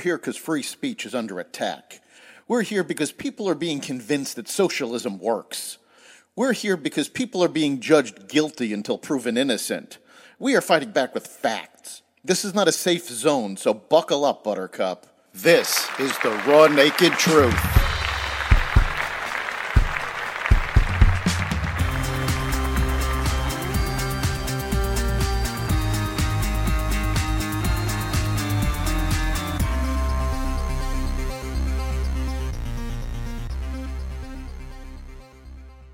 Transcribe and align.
We're 0.00 0.04
here 0.04 0.16
because 0.16 0.38
free 0.38 0.62
speech 0.62 1.04
is 1.04 1.14
under 1.14 1.38
attack. 1.38 2.00
We're 2.48 2.62
here 2.62 2.82
because 2.82 3.12
people 3.12 3.46
are 3.50 3.54
being 3.54 3.80
convinced 3.80 4.36
that 4.36 4.48
socialism 4.48 5.18
works. 5.18 5.76
We're 6.34 6.54
here 6.54 6.78
because 6.78 7.10
people 7.10 7.44
are 7.44 7.48
being 7.48 7.80
judged 7.80 8.26
guilty 8.26 8.72
until 8.72 8.96
proven 8.96 9.36
innocent. 9.36 9.98
We 10.38 10.56
are 10.56 10.62
fighting 10.62 10.92
back 10.92 11.12
with 11.12 11.26
facts. 11.26 12.00
This 12.24 12.46
is 12.46 12.54
not 12.54 12.66
a 12.66 12.72
safe 12.72 13.10
zone, 13.10 13.58
so 13.58 13.74
buckle 13.74 14.24
up, 14.24 14.42
Buttercup. 14.42 15.04
This 15.34 15.86
is 15.98 16.16
the 16.20 16.30
raw, 16.46 16.66
naked 16.66 17.12
truth. 17.18 17.89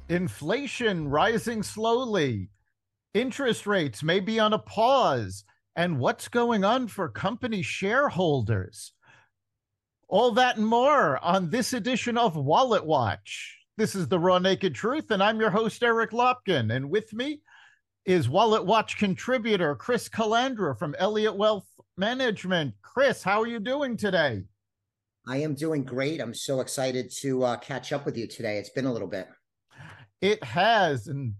Inflation 0.08 1.08
rising 1.08 1.64
slowly. 1.64 2.48
Interest 3.12 3.66
rates 3.66 4.04
may 4.04 4.20
be 4.20 4.38
on 4.38 4.52
a 4.52 4.58
pause. 4.58 5.42
And 5.74 5.98
what's 5.98 6.28
going 6.28 6.64
on 6.64 6.86
for 6.86 7.08
company 7.08 7.60
shareholders? 7.60 8.92
All 10.08 10.30
that 10.32 10.58
and 10.58 10.66
more 10.66 11.18
on 11.24 11.50
this 11.50 11.72
edition 11.72 12.16
of 12.16 12.36
Wallet 12.36 12.86
Watch. 12.86 13.58
This 13.76 13.96
is 13.96 14.06
the 14.06 14.20
Raw 14.20 14.38
Naked 14.38 14.76
Truth, 14.76 15.10
and 15.10 15.20
I'm 15.20 15.40
your 15.40 15.50
host, 15.50 15.82
Eric 15.82 16.12
Lopkin. 16.12 16.72
And 16.74 16.88
with 16.88 17.12
me 17.12 17.42
is 18.04 18.28
Wallet 18.28 18.64
Watch 18.64 18.96
contributor 18.98 19.74
Chris 19.74 20.08
Calandra 20.08 20.78
from 20.78 20.94
Elliott 21.00 21.36
Wealth 21.36 21.66
Management. 21.96 22.74
Chris, 22.80 23.24
how 23.24 23.42
are 23.42 23.48
you 23.48 23.58
doing 23.58 23.96
today? 23.96 24.44
I 25.26 25.38
am 25.38 25.54
doing 25.54 25.82
great. 25.82 26.20
I'm 26.20 26.32
so 26.32 26.60
excited 26.60 27.10
to 27.22 27.42
uh, 27.42 27.56
catch 27.56 27.92
up 27.92 28.06
with 28.06 28.16
you 28.16 28.28
today. 28.28 28.58
It's 28.58 28.70
been 28.70 28.86
a 28.86 28.92
little 28.92 29.08
bit. 29.08 29.26
It 30.20 30.42
has, 30.42 31.08
and 31.08 31.34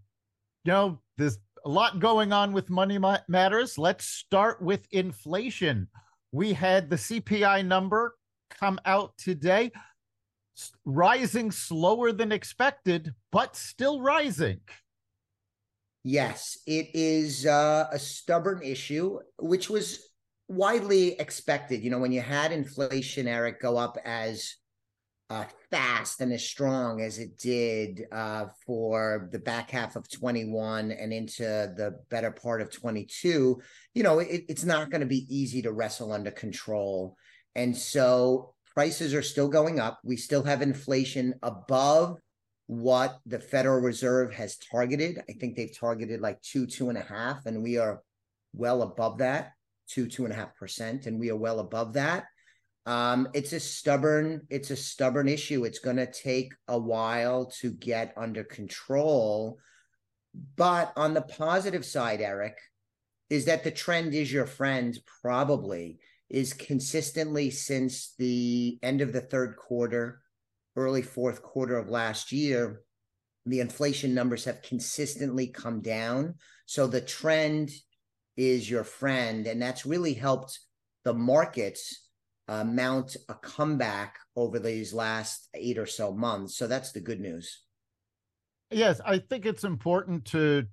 you 0.64 0.72
know, 0.72 1.00
there's 1.16 1.38
a 1.64 1.69
lot 1.69 1.98
going 1.98 2.32
on 2.32 2.52
with 2.52 2.70
money 2.70 2.98
matters. 3.28 3.78
Let's 3.78 4.05
start 4.05 4.62
with 4.62 4.86
inflation. 4.92 5.88
We 6.33 6.52
had 6.52 6.91
the 6.91 6.96
CPI 6.96 7.66
number 7.66 8.14
come 8.50 8.78
out 8.84 9.16
today, 9.18 9.72
rising 10.84 11.50
slower 11.50 12.12
than 12.12 12.33
expected, 12.33 13.14
but 13.33 13.56
still 13.56 14.00
rising. 14.00 14.60
Yes, 16.05 16.58
it 16.66 16.90
is 16.94 17.46
uh, 17.46 17.88
a 17.90 17.98
stubborn 17.98 18.62
issue, 18.62 19.18
which 19.38 19.68
was 19.68 20.11
widely 20.46 21.18
expected. 21.18 21.83
You 21.83 21.90
know, 21.90 21.98
when 21.98 22.12
you 22.12 22.20
had 22.20 22.52
inflation, 22.52 23.27
Eric, 23.27 23.61
go 23.61 23.77
up 23.77 23.98
as 24.05 24.55
uh, 25.28 25.44
fast 25.70 26.20
and 26.20 26.32
as 26.32 26.44
strong 26.44 27.00
as 27.00 27.19
it 27.19 27.36
did 27.36 28.05
uh, 28.12 28.46
for 28.64 29.28
the 29.33 29.38
back 29.38 29.70
half 29.70 29.96
of 29.96 30.08
21 30.08 30.92
and 30.92 31.12
into 31.12 31.42
the 31.42 31.98
better 32.10 32.30
part 32.30 32.60
of 32.60 32.70
22, 32.70 33.60
you 33.94 34.02
know, 34.02 34.20
it, 34.20 34.44
it's 34.48 34.64
not 34.64 34.91
going 34.91 35.00
to 35.00 35.06
be 35.06 35.27
easy 35.28 35.62
to 35.62 35.72
wrestle 35.72 36.12
under 36.12 36.30
control. 36.30 37.16
And 37.56 37.77
so 37.77 38.55
prices 38.74 39.14
are 39.14 39.22
still 39.22 39.48
going 39.48 39.80
up. 39.80 39.98
We 40.05 40.16
still 40.16 40.44
have 40.44 40.62
inflation 40.62 41.34
above 41.42 42.18
what 42.66 43.18
the 43.27 43.40
Federal 43.40 43.80
Reserve 43.80 44.33
has 44.34 44.58
targeted. 44.58 45.22
I 45.28 45.33
think 45.33 45.56
they've 45.56 45.77
targeted 45.77 46.20
like 46.20 46.40
two, 46.42 46.67
two 46.67 46.89
and 46.89 46.98
a 46.98 47.02
half, 47.02 47.46
and 47.46 47.62
we 47.62 47.78
are 47.78 48.02
well 48.52 48.83
above 48.83 49.18
that, 49.18 49.52
two, 49.89 50.06
two 50.06 50.24
and 50.24 50.33
a 50.33 50.36
half 50.36 50.55
percent, 50.56 51.06
and 51.06 51.18
we 51.18 51.30
are 51.30 51.36
well 51.36 51.61
above 51.61 51.95
that. 51.95 52.27
Um, 52.86 53.29
it's 53.35 53.52
a 53.52 53.61
stubborn, 53.61 54.47
it's 54.48 54.70
a 54.70 54.77
stubborn 54.77 55.29
issue. 55.29 55.64
It's 55.64 55.80
going 55.80 55.97
to 55.97 56.11
take 56.11 56.55
a 56.69 56.79
while 56.79 57.47
to 57.61 57.73
get 57.73 58.14
under 58.17 58.45
control. 58.45 59.58
But 60.57 60.92
on 60.96 61.13
the 61.13 61.23
positive 61.23 61.85
side, 61.85 62.20
Eric, 62.20 62.57
is 63.29 63.46
that 63.46 63.64
the 63.64 63.73
trend 63.73 64.14
is 64.14 64.33
your 64.33 64.46
friend, 64.46 64.96
probably 65.20 65.98
is 66.29 66.52
consistently 66.52 67.51
since 67.51 68.14
the 68.19 68.79
end 68.83 69.01
of 69.01 69.13
the 69.13 69.20
third 69.20 69.57
quarter, 69.57 70.23
early 70.77 71.02
fourth 71.02 71.42
quarter 71.42 71.77
of 71.77 71.89
last 71.89 72.33
year, 72.33 72.83
the 73.46 73.61
inflation 73.61 74.13
numbers 74.13 74.45
have 74.45 74.63
consistently 74.63 75.46
come 75.46 75.80
down. 75.80 76.35
So 76.67 76.86
the 76.86 77.01
trend 77.01 77.70
is 78.36 78.69
your 78.69 78.85
friend, 78.85 79.46
and 79.46 79.63
that's 79.63 79.86
really 79.86 80.14
helped 80.14 80.58
the 81.05 81.14
markets 81.14 82.05
uh, 82.48 82.64
mount 82.64 83.17
a 83.29 83.34
comeback 83.34 84.18
over 84.36 84.58
these 84.58 84.92
last 84.92 85.48
eight 85.55 85.79
or 85.79 85.86
so 85.86 86.12
months. 86.12 86.57
So 86.57 86.67
that's 86.67 86.92
the 86.92 87.01
good 87.01 87.20
news. 87.20 87.62
Yes, 88.70 89.01
I 89.05 89.18
think 89.18 89.46
it's 89.46 89.64
important 89.64 90.24
to 90.27 90.67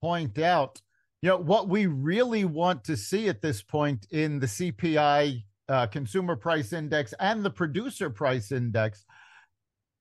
point 0.00 0.38
out, 0.38 0.80
you 1.22 1.28
know, 1.28 1.36
what 1.36 1.68
we 1.68 1.86
really 1.86 2.44
want 2.44 2.84
to 2.84 2.96
see 2.96 3.28
at 3.28 3.42
this 3.42 3.62
point 3.62 4.06
in 4.10 4.38
the 4.40 4.46
CPI 4.46 5.42
uh, 5.68 5.86
consumer 5.86 6.36
price 6.36 6.72
index 6.72 7.14
and 7.20 7.44
the 7.44 7.50
producer 7.50 8.10
price 8.10 8.52
index 8.52 9.04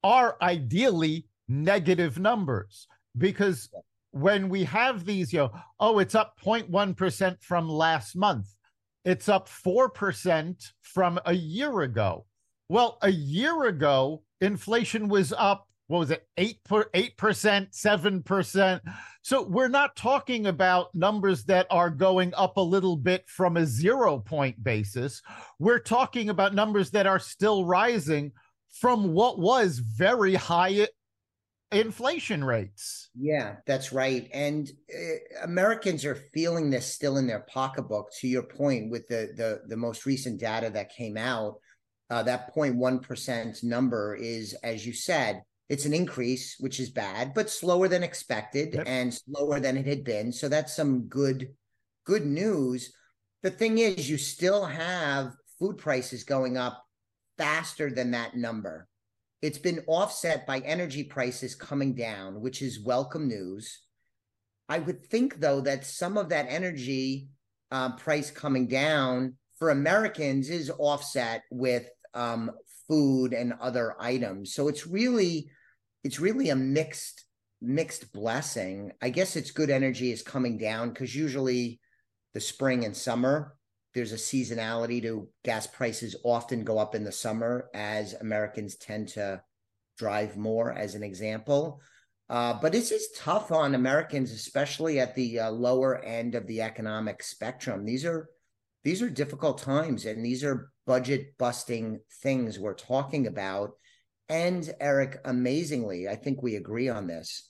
are 0.04 0.38
ideally 0.42 1.28
negative 1.48 2.20
numbers 2.20 2.88
because 3.18 3.70
when 4.12 4.50
we 4.50 4.64
have 4.64 5.06
these, 5.06 5.32
you 5.32 5.40
know, 5.40 5.52
oh, 5.80 6.00
it's 6.00 6.16
up 6.16 6.40
0.1% 6.44 7.44
from 7.44 7.70
last 7.70 8.16
month 8.16 8.48
it's 9.10 9.28
up 9.28 9.50
4% 9.50 10.72
from 10.82 11.20
a 11.26 11.34
year 11.34 11.82
ago. 11.82 12.28
Well, 12.70 13.00
a 13.02 13.10
year 13.10 13.64
ago, 13.64 14.22
inflation 14.40 15.10
was 15.10 15.34
up, 15.34 15.68
what 15.88 15.98
was 15.98 16.12
it, 16.12 16.28
8 16.38 16.60
8%, 16.64 17.18
7%. 17.18 18.82
So 19.24 19.42
we're 19.42 19.68
not 19.68 19.96
talking 19.96 20.46
about 20.46 20.94
numbers 20.94 21.44
that 21.46 21.66
are 21.72 21.90
going 21.90 22.36
up 22.36 22.58
a 22.58 22.62
little 22.62 22.96
bit 22.96 23.28
from 23.28 23.58
a 23.58 23.66
zero 23.66 24.20
point 24.20 24.64
basis. 24.64 25.24
We're 25.58 25.80
talking 25.80 26.30
about 26.30 26.54
numbers 26.54 26.92
that 26.92 27.08
are 27.08 27.20
still 27.20 27.66
rising 27.66 28.32
from 28.80 29.14
what 29.14 29.40
was 29.40 29.80
very 29.80 30.36
high 30.36 30.88
inflation 31.72 32.44
rates. 32.44 33.10
Yeah, 33.20 33.58
that's 33.66 33.94
right. 33.94 34.30
And 34.34 34.70
uh, 34.94 35.44
Americans 35.44 36.06
are 36.06 36.16
feeling 36.34 36.70
this 36.70 36.92
still 36.92 37.18
in 37.18 37.28
their 37.28 37.42
pocketbook. 37.42 38.12
To 38.20 38.28
your 38.28 38.44
point, 38.44 38.92
with 38.92 39.08
the 39.08 39.34
the 39.36 39.62
the 39.68 39.78
most 39.78 40.06
recent 40.06 40.40
data 40.40 40.70
that 40.72 40.94
came 40.94 41.18
out, 41.18 41.60
uh, 42.10 42.24
that 42.24 42.54
0.1 42.56 43.02
percent 43.02 43.64
number 43.64 44.16
is, 44.16 44.54
as 44.64 44.86
you 44.86 44.94
said, 44.94 45.44
it's 45.70 45.86
an 45.86 45.94
increase, 45.94 46.56
which 46.60 46.80
is 46.80 46.90
bad, 46.90 47.34
but 47.36 47.50
slower 47.50 47.88
than 47.88 48.04
expected 48.04 48.74
yep. 48.74 48.84
and 48.88 49.14
slower 49.14 49.60
than 49.60 49.78
it 49.78 49.86
had 49.86 50.04
been. 50.04 50.32
So 50.32 50.50
that's 50.50 50.76
some 50.76 51.04
good 51.04 51.50
good 52.06 52.26
news. 52.26 52.92
The 53.44 53.52
thing 53.52 53.78
is, 53.78 54.10
you 54.10 54.18
still 54.18 54.66
have 54.66 55.34
food 55.60 55.78
prices 55.78 56.24
going 56.24 56.58
up 56.58 56.84
faster 57.38 57.92
than 57.92 58.12
that 58.12 58.36
number. 58.36 58.89
It's 59.42 59.58
been 59.58 59.84
offset 59.88 60.46
by 60.46 60.60
energy 60.60 61.04
prices 61.04 61.56
coming 61.56 61.94
down, 61.94 62.42
which 62.42 62.62
is 62.62 62.84
welcome 62.84 63.28
news. 63.28 63.80
I 64.68 64.80
would 64.80 65.06
think, 65.06 65.40
though, 65.40 65.62
that 65.62 65.86
some 65.86 66.18
of 66.18 66.30
that 66.30 66.48
energy 66.50 67.30
uh, 67.72 67.94
price 67.94 68.32
coming 68.32 68.68
down 68.68 69.36
for 69.58 69.70
Americans 69.70 70.50
is 70.50 70.70
offset 70.78 71.44
with 71.52 71.90
um, 72.14 72.52
food 72.88 73.34
and 73.34 73.54
other 73.62 73.96
items. 74.00 74.54
So 74.54 74.68
it's 74.68 74.86
really, 74.86 75.50
it's 76.04 76.20
really 76.20 76.50
a 76.50 76.56
mixed 76.56 77.26
mixed 77.62 78.14
blessing. 78.14 78.92
I 79.02 79.10
guess 79.10 79.36
it's 79.36 79.52
good 79.52 79.70
energy 79.70 80.12
is 80.12 80.22
coming 80.22 80.58
down 80.58 80.90
because 80.90 81.16
usually 81.16 81.80
the 82.34 82.40
spring 82.40 82.86
and 82.86 82.96
summer 82.96 83.56
there's 83.94 84.12
a 84.12 84.16
seasonality 84.16 85.02
to 85.02 85.28
gas 85.44 85.68
prices 85.68 86.16
often 86.24 86.64
go 86.64 86.78
up 86.78 86.96
in 86.96 87.04
the 87.04 87.12
summer 87.12 87.70
as 87.74 88.14
Americans 88.14 88.76
tend 88.76 89.08
to 89.10 89.42
drive 89.98 90.38
more, 90.38 90.72
as 90.72 90.96
an 90.96 91.04
example. 91.04 91.82
Uh, 92.30 92.54
but 92.62 92.72
this 92.72 92.92
is 92.92 93.10
tough 93.18 93.52
on 93.52 93.74
Americans, 93.74 94.32
especially 94.32 95.00
at 95.00 95.16
the 95.16 95.40
uh, 95.40 95.52
lower 95.52 96.04
end 96.04 96.36
of 96.36 96.46
the 96.46 96.62
economic 96.62 97.24
spectrum. 97.24 97.84
These 97.86 98.06
are 98.06 98.30
these 98.84 99.02
are 99.02 99.10
difficult 99.10 99.58
times, 99.58 100.06
and 100.06 100.24
these 100.24 100.44
are 100.44 100.72
budget 100.88 101.38
busting 101.38 102.00
things 102.22 102.58
we're 102.58 102.74
talking 102.76 103.28
about. 103.28 103.72
And 104.30 104.72
Eric, 104.80 105.20
amazingly, 105.26 106.08
I 106.08 106.16
think 106.16 106.42
we 106.42 106.56
agree 106.56 106.88
on 106.88 107.08
this. 107.08 107.50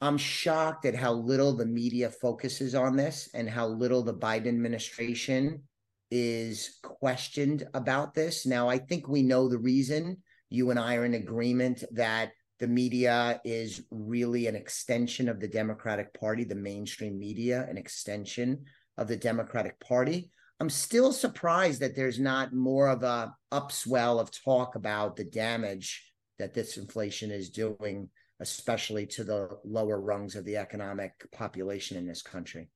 I'm 0.00 0.18
shocked 0.18 0.84
at 0.84 0.94
how 0.94 1.12
little 1.12 1.54
the 1.54 1.66
media 1.66 2.10
focuses 2.10 2.74
on 2.74 2.96
this 2.96 3.30
and 3.32 3.48
how 3.48 3.66
little 3.66 4.02
the 4.02 4.14
Biden 4.14 4.48
administration 4.48 5.62
is 6.10 6.78
questioned 6.82 7.66
about 7.74 8.14
this. 8.14 8.46
Now, 8.46 8.68
I 8.68 8.78
think 8.78 9.08
we 9.08 9.22
know 9.22 9.48
the 9.48 9.58
reason. 9.58 10.18
You 10.50 10.70
and 10.70 10.78
I 10.78 10.96
are 10.96 11.04
in 11.04 11.14
agreement 11.14 11.82
that 11.92 12.32
the 12.58 12.68
media 12.68 13.40
is 13.44 13.82
really 13.90 14.46
an 14.46 14.56
extension 14.56 15.28
of 15.28 15.40
the 15.40 15.48
Democratic 15.48 16.12
Party, 16.18 16.44
the 16.44 16.54
mainstream 16.54 17.18
media, 17.18 17.66
an 17.68 17.76
extension 17.76 18.64
of 18.96 19.08
the 19.08 19.16
Democratic 19.16 19.78
Party. 19.80 20.30
I'm 20.60 20.70
still 20.70 21.12
surprised 21.12 21.80
that 21.80 21.94
there's 21.94 22.18
not 22.18 22.54
more 22.54 22.88
of 22.88 23.02
a 23.02 23.34
upswell 23.52 24.20
of 24.20 24.30
talk 24.30 24.74
about 24.74 25.16
the 25.16 25.24
damage 25.24 26.10
that 26.38 26.54
this 26.54 26.76
inflation 26.78 27.30
is 27.30 27.50
doing, 27.50 28.08
especially 28.40 29.06
to 29.06 29.24
the 29.24 29.58
lower 29.64 30.00
rungs 30.00 30.36
of 30.36 30.44
the 30.44 30.56
economic 30.56 31.12
population 31.32 31.96
in 31.96 32.06
this 32.06 32.22
country. 32.22 32.68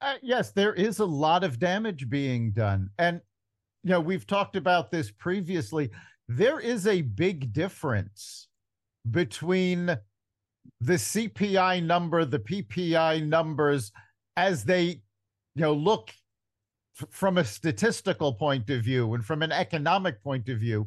Uh, 0.00 0.14
yes, 0.22 0.50
there 0.50 0.74
is 0.74 0.98
a 0.98 1.04
lot 1.04 1.44
of 1.44 1.58
damage 1.58 2.10
being 2.10 2.50
done. 2.52 2.90
And, 2.98 3.20
you 3.82 3.90
know, 3.90 4.00
we've 4.00 4.26
talked 4.26 4.56
about 4.56 4.90
this 4.90 5.10
previously. 5.10 5.90
There 6.28 6.60
is 6.60 6.86
a 6.86 7.00
big 7.02 7.52
difference 7.52 8.48
between 9.10 9.86
the 10.80 10.94
CPI 10.94 11.82
number, 11.82 12.24
the 12.24 12.38
PPI 12.38 13.26
numbers, 13.26 13.92
as 14.36 14.64
they, 14.64 14.82
you 15.54 15.62
know, 15.62 15.72
look 15.72 16.10
f- 17.00 17.08
from 17.10 17.38
a 17.38 17.44
statistical 17.44 18.34
point 18.34 18.68
of 18.70 18.82
view 18.82 19.14
and 19.14 19.24
from 19.24 19.42
an 19.42 19.52
economic 19.52 20.22
point 20.22 20.48
of 20.48 20.58
view 20.58 20.86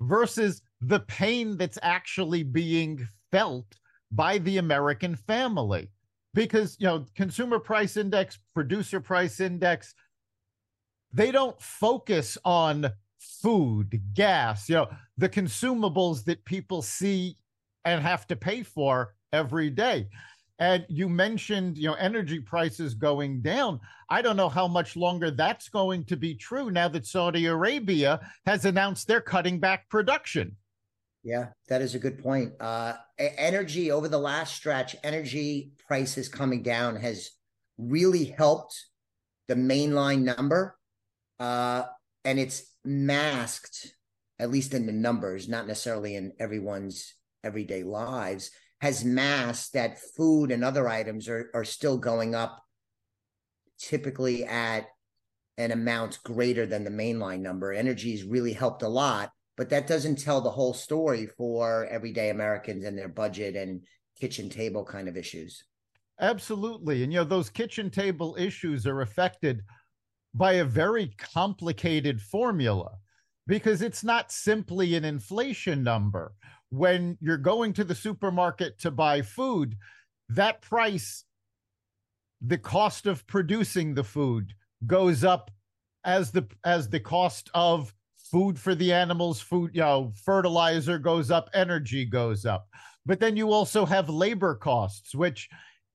versus 0.00 0.62
the 0.80 1.00
pain 1.00 1.56
that's 1.56 1.78
actually 1.82 2.42
being 2.42 3.06
felt 3.30 3.66
by 4.10 4.38
the 4.38 4.58
American 4.58 5.16
family. 5.16 5.90
Because, 6.32 6.76
you 6.78 6.86
know, 6.86 7.04
consumer 7.16 7.58
price 7.58 7.96
index, 7.96 8.38
producer 8.54 9.00
price 9.00 9.40
index, 9.40 9.94
they 11.12 11.32
don't 11.32 11.60
focus 11.60 12.38
on 12.44 12.90
food, 13.18 14.00
gas, 14.14 14.68
you 14.68 14.76
know, 14.76 14.88
the 15.18 15.28
consumables 15.28 16.24
that 16.24 16.44
people 16.44 16.82
see 16.82 17.36
and 17.84 18.02
have 18.02 18.26
to 18.28 18.36
pay 18.36 18.62
for 18.62 19.14
every 19.32 19.70
day. 19.70 20.08
And 20.60 20.84
you 20.88 21.08
mentioned, 21.08 21.78
you 21.78 21.88
know, 21.88 21.94
energy 21.94 22.38
prices 22.38 22.94
going 22.94 23.40
down. 23.40 23.80
I 24.10 24.20
don't 24.20 24.36
know 24.36 24.50
how 24.50 24.68
much 24.68 24.94
longer 24.94 25.30
that's 25.30 25.70
going 25.70 26.04
to 26.04 26.16
be 26.16 26.34
true 26.34 26.70
now 26.70 26.86
that 26.88 27.06
Saudi 27.06 27.46
Arabia 27.46 28.20
has 28.44 28.66
announced 28.66 29.08
they're 29.08 29.22
cutting 29.22 29.58
back 29.58 29.88
production. 29.88 30.54
Yeah, 31.22 31.48
that 31.68 31.82
is 31.82 31.94
a 31.94 31.98
good 31.98 32.22
point. 32.22 32.54
Uh, 32.60 32.94
energy 33.18 33.90
over 33.90 34.08
the 34.08 34.18
last 34.18 34.54
stretch, 34.54 34.96
energy 35.04 35.72
prices 35.86 36.28
coming 36.28 36.62
down 36.62 36.96
has 36.96 37.30
really 37.76 38.24
helped 38.24 38.74
the 39.48 39.54
mainline 39.54 40.22
number. 40.22 40.78
Uh, 41.38 41.84
and 42.24 42.38
it's 42.38 42.74
masked, 42.84 43.94
at 44.38 44.50
least 44.50 44.72
in 44.72 44.86
the 44.86 44.92
numbers, 44.92 45.48
not 45.48 45.66
necessarily 45.66 46.14
in 46.16 46.32
everyone's 46.38 47.14
everyday 47.44 47.82
lives, 47.82 48.50
has 48.80 49.04
masked 49.04 49.74
that 49.74 49.98
food 49.98 50.50
and 50.50 50.64
other 50.64 50.88
items 50.88 51.28
are, 51.28 51.50
are 51.54 51.64
still 51.64 51.98
going 51.98 52.34
up 52.34 52.62
typically 53.78 54.44
at 54.44 54.86
an 55.58 55.70
amount 55.70 56.22
greater 56.22 56.64
than 56.64 56.84
the 56.84 56.90
mainline 56.90 57.40
number. 57.40 57.72
Energy 57.72 58.12
has 58.12 58.24
really 58.24 58.52
helped 58.52 58.82
a 58.82 58.88
lot, 58.88 59.30
but 59.60 59.68
that 59.68 59.86
doesn't 59.86 60.16
tell 60.16 60.40
the 60.40 60.50
whole 60.50 60.72
story 60.72 61.26
for 61.26 61.84
everyday 61.90 62.30
Americans 62.30 62.82
and 62.86 62.96
their 62.96 63.10
budget 63.10 63.56
and 63.56 63.82
kitchen 64.18 64.48
table 64.48 64.82
kind 64.82 65.06
of 65.06 65.18
issues. 65.18 65.64
Absolutely. 66.18 67.02
And, 67.02 67.12
you 67.12 67.18
know, 67.18 67.24
those 67.24 67.50
kitchen 67.50 67.90
table 67.90 68.36
issues 68.38 68.86
are 68.86 69.02
affected 69.02 69.60
by 70.32 70.54
a 70.54 70.64
very 70.64 71.14
complicated 71.18 72.22
formula 72.22 72.92
because 73.46 73.82
it's 73.82 74.02
not 74.02 74.32
simply 74.32 74.94
an 74.94 75.04
inflation 75.04 75.82
number 75.82 76.32
when 76.70 77.18
you're 77.20 77.36
going 77.36 77.74
to 77.74 77.84
the 77.84 77.94
supermarket 77.94 78.78
to 78.78 78.90
buy 78.90 79.20
food, 79.20 79.76
that 80.30 80.62
price, 80.62 81.24
the 82.40 82.56
cost 82.56 83.04
of 83.04 83.26
producing 83.26 83.92
the 83.92 84.04
food 84.04 84.54
goes 84.86 85.22
up 85.22 85.50
as 86.02 86.30
the 86.30 86.46
as 86.64 86.88
the 86.88 87.00
cost 87.00 87.50
of 87.52 87.92
food 88.30 88.58
for 88.58 88.74
the 88.74 88.92
animals, 88.92 89.40
food, 89.40 89.70
you 89.74 89.80
know, 89.80 90.12
fertilizer 90.24 90.98
goes 90.98 91.30
up, 91.30 91.48
energy 91.54 92.04
goes 92.04 92.46
up. 92.46 92.68
But 93.06 93.20
then 93.20 93.36
you 93.36 93.52
also 93.52 93.84
have 93.84 94.08
labor 94.08 94.54
costs, 94.54 95.14
which 95.14 95.48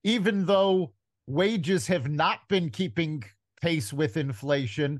even 0.03 0.45
though 0.45 0.93
wages 1.27 1.87
have 1.87 2.09
not 2.09 2.39
been 2.49 2.69
keeping 2.69 3.23
pace 3.61 3.93
with 3.93 4.17
inflation, 4.17 4.99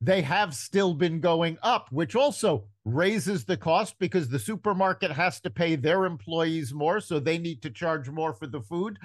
they 0.00 0.22
have 0.22 0.54
still 0.54 0.94
been 0.94 1.20
going 1.20 1.56
up, 1.62 1.88
which 1.90 2.14
also 2.14 2.64
raises 2.84 3.44
the 3.44 3.56
cost 3.56 3.98
because 3.98 4.28
the 4.28 4.38
supermarket 4.38 5.10
has 5.10 5.40
to 5.40 5.50
pay 5.50 5.76
their 5.76 6.04
employees 6.04 6.72
more. 6.72 7.00
So 7.00 7.18
they 7.18 7.38
need 7.38 7.62
to 7.62 7.70
charge 7.70 8.08
more 8.10 8.32
for 8.32 8.46
the 8.46 8.60
food. 8.60 8.98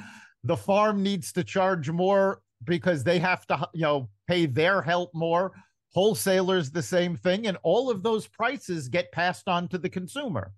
The 0.43 0.57
farm 0.57 1.01
needs 1.01 1.31
to 1.33 1.43
charge 1.43 1.89
more 1.89 2.41
because 2.63 3.03
they 3.03 3.19
have 3.19 3.47
to, 3.47 3.67
you 3.73 3.81
know, 3.81 4.09
pay 4.27 4.45
their 4.45 4.81
help 4.81 5.11
more. 5.13 5.51
Wholesalers, 5.93 6.71
the 6.71 6.83
same 6.83 7.15
thing. 7.15 7.47
And 7.47 7.57
all 7.63 7.89
of 7.89 8.03
those 8.03 8.27
prices 8.27 8.87
get 8.87 9.11
passed 9.11 9.47
on 9.47 9.67
to 9.69 9.77
the 9.77 9.89
consumer. 9.89 10.53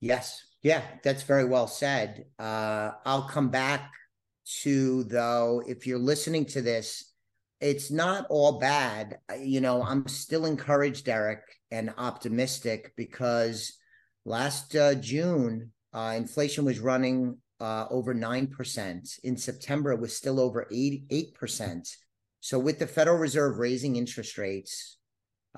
Yes. 0.00 0.42
Yeah, 0.62 0.82
that's 1.02 1.22
very 1.24 1.44
well 1.44 1.66
said. 1.66 2.24
Uh, 2.38 2.92
I'll 3.04 3.28
come 3.28 3.50
back 3.50 3.92
to, 4.62 5.04
though, 5.04 5.62
if 5.66 5.86
you're 5.86 5.98
listening 5.98 6.46
to 6.46 6.62
this, 6.62 7.12
it's 7.60 7.90
not 7.90 8.26
all 8.30 8.58
bad. 8.58 9.18
You 9.38 9.60
know, 9.60 9.82
I'm 9.82 10.08
still 10.08 10.46
encouraged, 10.46 11.08
Eric, 11.08 11.40
and 11.70 11.92
optimistic 11.98 12.92
because 12.96 13.74
last 14.24 14.74
uh, 14.74 14.94
June, 14.94 15.70
uh, 15.92 16.14
inflation 16.16 16.64
was 16.64 16.80
running 16.80 17.38
uh, 17.60 17.86
over 17.90 18.14
9%. 18.14 19.18
In 19.22 19.36
September, 19.36 19.92
it 19.92 20.00
was 20.00 20.16
still 20.16 20.40
over 20.40 20.66
8, 20.72 21.08
8%. 21.08 21.96
So, 22.44 22.58
with 22.58 22.78
the 22.78 22.86
Federal 22.86 23.16
Reserve 23.16 23.56
raising 23.56 23.96
interest 23.96 24.36
rates, 24.36 24.98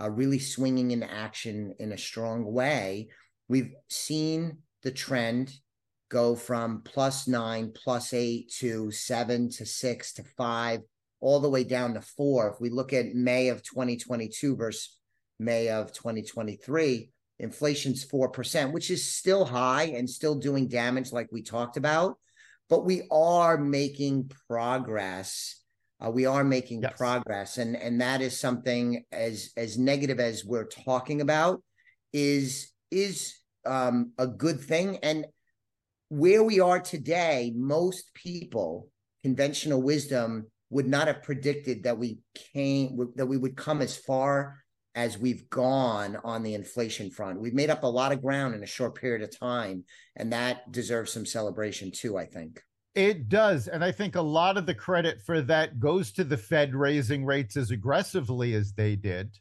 uh, 0.00 0.08
really 0.08 0.38
swinging 0.38 0.92
into 0.92 1.12
action 1.12 1.74
in 1.80 1.90
a 1.90 1.98
strong 1.98 2.44
way, 2.44 3.08
we've 3.48 3.72
seen 3.88 4.58
the 4.84 4.92
trend 4.92 5.52
go 6.10 6.36
from 6.36 6.82
plus 6.82 7.26
nine, 7.26 7.72
plus 7.74 8.14
eight 8.14 8.52
to 8.58 8.92
seven 8.92 9.50
to 9.50 9.66
six 9.66 10.12
to 10.12 10.22
five 10.36 10.82
all 11.18 11.40
the 11.40 11.50
way 11.50 11.64
down 11.64 11.94
to 11.94 12.00
four. 12.00 12.52
If 12.52 12.60
we 12.60 12.70
look 12.70 12.92
at 12.92 13.16
May 13.16 13.48
of 13.48 13.64
2022 13.64 14.54
versus 14.54 14.96
May 15.40 15.70
of 15.70 15.92
2023, 15.92 17.10
inflation's 17.40 18.06
4%, 18.06 18.70
which 18.70 18.92
is 18.92 19.12
still 19.12 19.44
high 19.44 19.86
and 19.86 20.08
still 20.08 20.36
doing 20.36 20.68
damage 20.68 21.10
like 21.10 21.32
we 21.32 21.42
talked 21.42 21.76
about. 21.76 22.16
But 22.68 22.84
we 22.84 23.08
are 23.10 23.58
making 23.58 24.30
progress. 24.48 25.64
Uh, 26.04 26.10
we 26.10 26.26
are 26.26 26.44
making 26.44 26.82
yes. 26.82 26.92
progress. 26.96 27.58
And, 27.58 27.76
and 27.76 28.00
that 28.00 28.20
is 28.20 28.38
something 28.38 29.04
as, 29.12 29.50
as 29.56 29.78
negative 29.78 30.20
as 30.20 30.44
we're 30.44 30.66
talking 30.66 31.20
about 31.20 31.62
is, 32.12 32.70
is 32.90 33.34
um, 33.64 34.12
a 34.18 34.26
good 34.26 34.60
thing. 34.60 34.98
And 35.02 35.26
where 36.08 36.42
we 36.42 36.60
are 36.60 36.80
today, 36.80 37.52
most 37.56 38.12
people, 38.14 38.88
conventional 39.22 39.82
wisdom 39.82 40.46
would 40.70 40.86
not 40.86 41.06
have 41.06 41.22
predicted 41.22 41.84
that 41.84 41.98
we 41.98 42.18
came 42.52 43.12
that 43.16 43.26
we 43.26 43.36
would 43.36 43.56
come 43.56 43.80
as 43.80 43.96
far 43.96 44.58
as 44.94 45.18
we've 45.18 45.48
gone 45.50 46.16
on 46.24 46.42
the 46.42 46.54
inflation 46.54 47.10
front. 47.10 47.40
We've 47.40 47.54
made 47.54 47.70
up 47.70 47.82
a 47.82 47.88
lot 47.88 48.12
of 48.12 48.22
ground 48.22 48.54
in 48.54 48.62
a 48.62 48.66
short 48.66 48.94
period 48.94 49.22
of 49.22 49.38
time, 49.38 49.84
and 50.16 50.32
that 50.32 50.72
deserves 50.72 51.12
some 51.12 51.26
celebration 51.26 51.92
too, 51.92 52.16
I 52.16 52.24
think. 52.24 52.62
It 52.96 53.28
does. 53.28 53.68
And 53.68 53.84
I 53.84 53.92
think 53.92 54.16
a 54.16 54.22
lot 54.22 54.56
of 54.56 54.64
the 54.64 54.74
credit 54.74 55.20
for 55.20 55.42
that 55.42 55.78
goes 55.78 56.10
to 56.12 56.24
the 56.24 56.38
Fed 56.38 56.74
raising 56.74 57.26
rates 57.26 57.56
as 57.56 57.70
aggressively 57.70 58.54
as 58.54 58.72
they 58.72 58.96
did. 58.96 59.38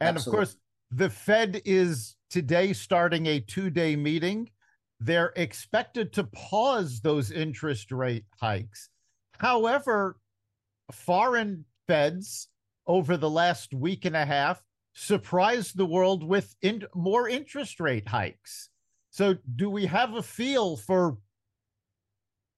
And 0.00 0.16
Absolutely. 0.16 0.30
of 0.30 0.48
course, 0.48 0.56
the 0.90 1.10
Fed 1.10 1.60
is 1.66 2.16
today 2.30 2.72
starting 2.72 3.26
a 3.26 3.40
two 3.40 3.68
day 3.68 3.94
meeting. 3.94 4.48
They're 5.00 5.34
expected 5.36 6.14
to 6.14 6.24
pause 6.24 7.00
those 7.00 7.30
interest 7.30 7.92
rate 7.92 8.24
hikes. 8.40 8.88
However, 9.38 10.16
foreign 10.90 11.66
feds 11.86 12.48
over 12.86 13.18
the 13.18 13.30
last 13.30 13.74
week 13.74 14.06
and 14.06 14.16
a 14.16 14.24
half 14.24 14.62
surprised 14.94 15.76
the 15.76 15.84
world 15.84 16.22
with 16.22 16.56
in, 16.62 16.84
more 16.94 17.28
interest 17.28 17.80
rate 17.80 18.08
hikes. 18.08 18.70
So, 19.10 19.36
do 19.56 19.68
we 19.68 19.84
have 19.86 20.14
a 20.14 20.22
feel 20.22 20.76
for 20.76 21.18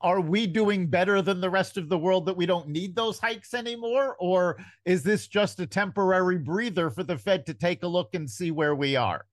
are 0.01 0.21
we 0.21 0.47
doing 0.47 0.87
better 0.87 1.23
than 1.23 1.41
the 1.41 1.51
rest 1.51 1.77
of 1.77 1.89
the 1.89 1.99
world 1.99 2.27
that 2.27 2.37
we 2.37 2.47
don't 2.47 2.69
need 2.69 2.95
those 2.95 3.19
hikes 3.19 3.55
anymore? 3.55 4.17
Or 4.21 4.59
is 4.85 5.03
this 5.03 5.27
just 5.27 5.61
a 5.61 5.67
temporary 5.67 6.39
breather 6.39 6.91
for 6.91 7.03
the 7.03 7.17
Fed 7.17 7.47
to 7.47 7.55
take 7.55 7.83
a 7.83 7.89
look 7.89 8.15
and 8.15 8.29
see 8.29 8.51
where 8.51 8.75
we 8.75 8.97
are? 8.97 9.25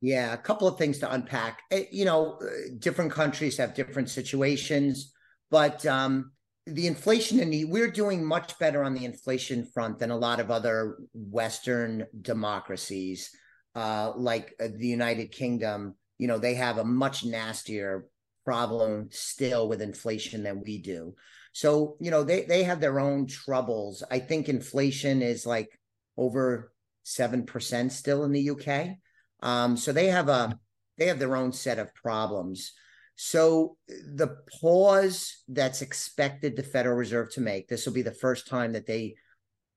Yeah, 0.00 0.32
a 0.32 0.36
couple 0.36 0.68
of 0.68 0.76
things 0.76 0.98
to 0.98 1.12
unpack. 1.12 1.62
Eh, 1.70 1.84
you 1.90 2.04
know, 2.04 2.38
uh, 2.42 2.46
different 2.78 3.12
countries 3.12 3.56
have 3.56 3.74
different 3.74 4.10
situations, 4.10 5.12
but 5.50 5.86
um, 5.86 6.32
the 6.66 6.86
inflation 6.86 7.40
and 7.40 7.70
we're 7.70 7.90
doing 7.90 8.24
much 8.24 8.58
better 8.58 8.82
on 8.82 8.92
the 8.92 9.04
inflation 9.04 9.64
front 9.64 9.98
than 9.98 10.10
a 10.10 10.16
lot 10.16 10.40
of 10.40 10.50
other 10.50 10.98
Western 11.14 12.06
democracies, 12.20 13.30
uh, 13.74 14.12
like 14.16 14.54
uh, 14.60 14.68
the 14.76 14.88
United 14.88 15.30
Kingdom. 15.30 15.94
You 16.18 16.26
know, 16.28 16.38
they 16.38 16.54
have 16.54 16.78
a 16.78 16.84
much 16.84 17.24
nastier 17.24 18.06
problem 18.46 19.08
still 19.10 19.68
with 19.68 19.82
inflation 19.82 20.44
than 20.44 20.62
we 20.62 20.78
do. 20.78 21.14
So, 21.52 21.96
you 22.00 22.10
know, 22.10 22.22
they 22.22 22.44
they 22.44 22.62
have 22.62 22.80
their 22.80 23.00
own 23.00 23.26
troubles. 23.26 24.02
I 24.10 24.20
think 24.20 24.48
inflation 24.48 25.20
is 25.20 25.44
like 25.44 25.78
over 26.16 26.72
7% 27.04 27.90
still 27.90 28.24
in 28.24 28.32
the 28.32 28.50
UK. 28.50 28.96
Um, 29.42 29.76
so 29.76 29.92
they 29.92 30.06
have 30.06 30.28
a 30.28 30.58
they 30.96 31.06
have 31.06 31.18
their 31.18 31.36
own 31.36 31.52
set 31.52 31.78
of 31.78 31.94
problems. 31.94 32.72
So 33.16 33.76
the 33.88 34.36
pause 34.60 35.42
that's 35.48 35.82
expected 35.82 36.54
the 36.54 36.62
Federal 36.62 36.96
Reserve 36.96 37.32
to 37.32 37.40
make, 37.40 37.66
this 37.66 37.84
will 37.84 37.94
be 37.94 38.02
the 38.02 38.10
first 38.10 38.46
time 38.46 38.72
that 38.72 38.86
they 38.86 39.16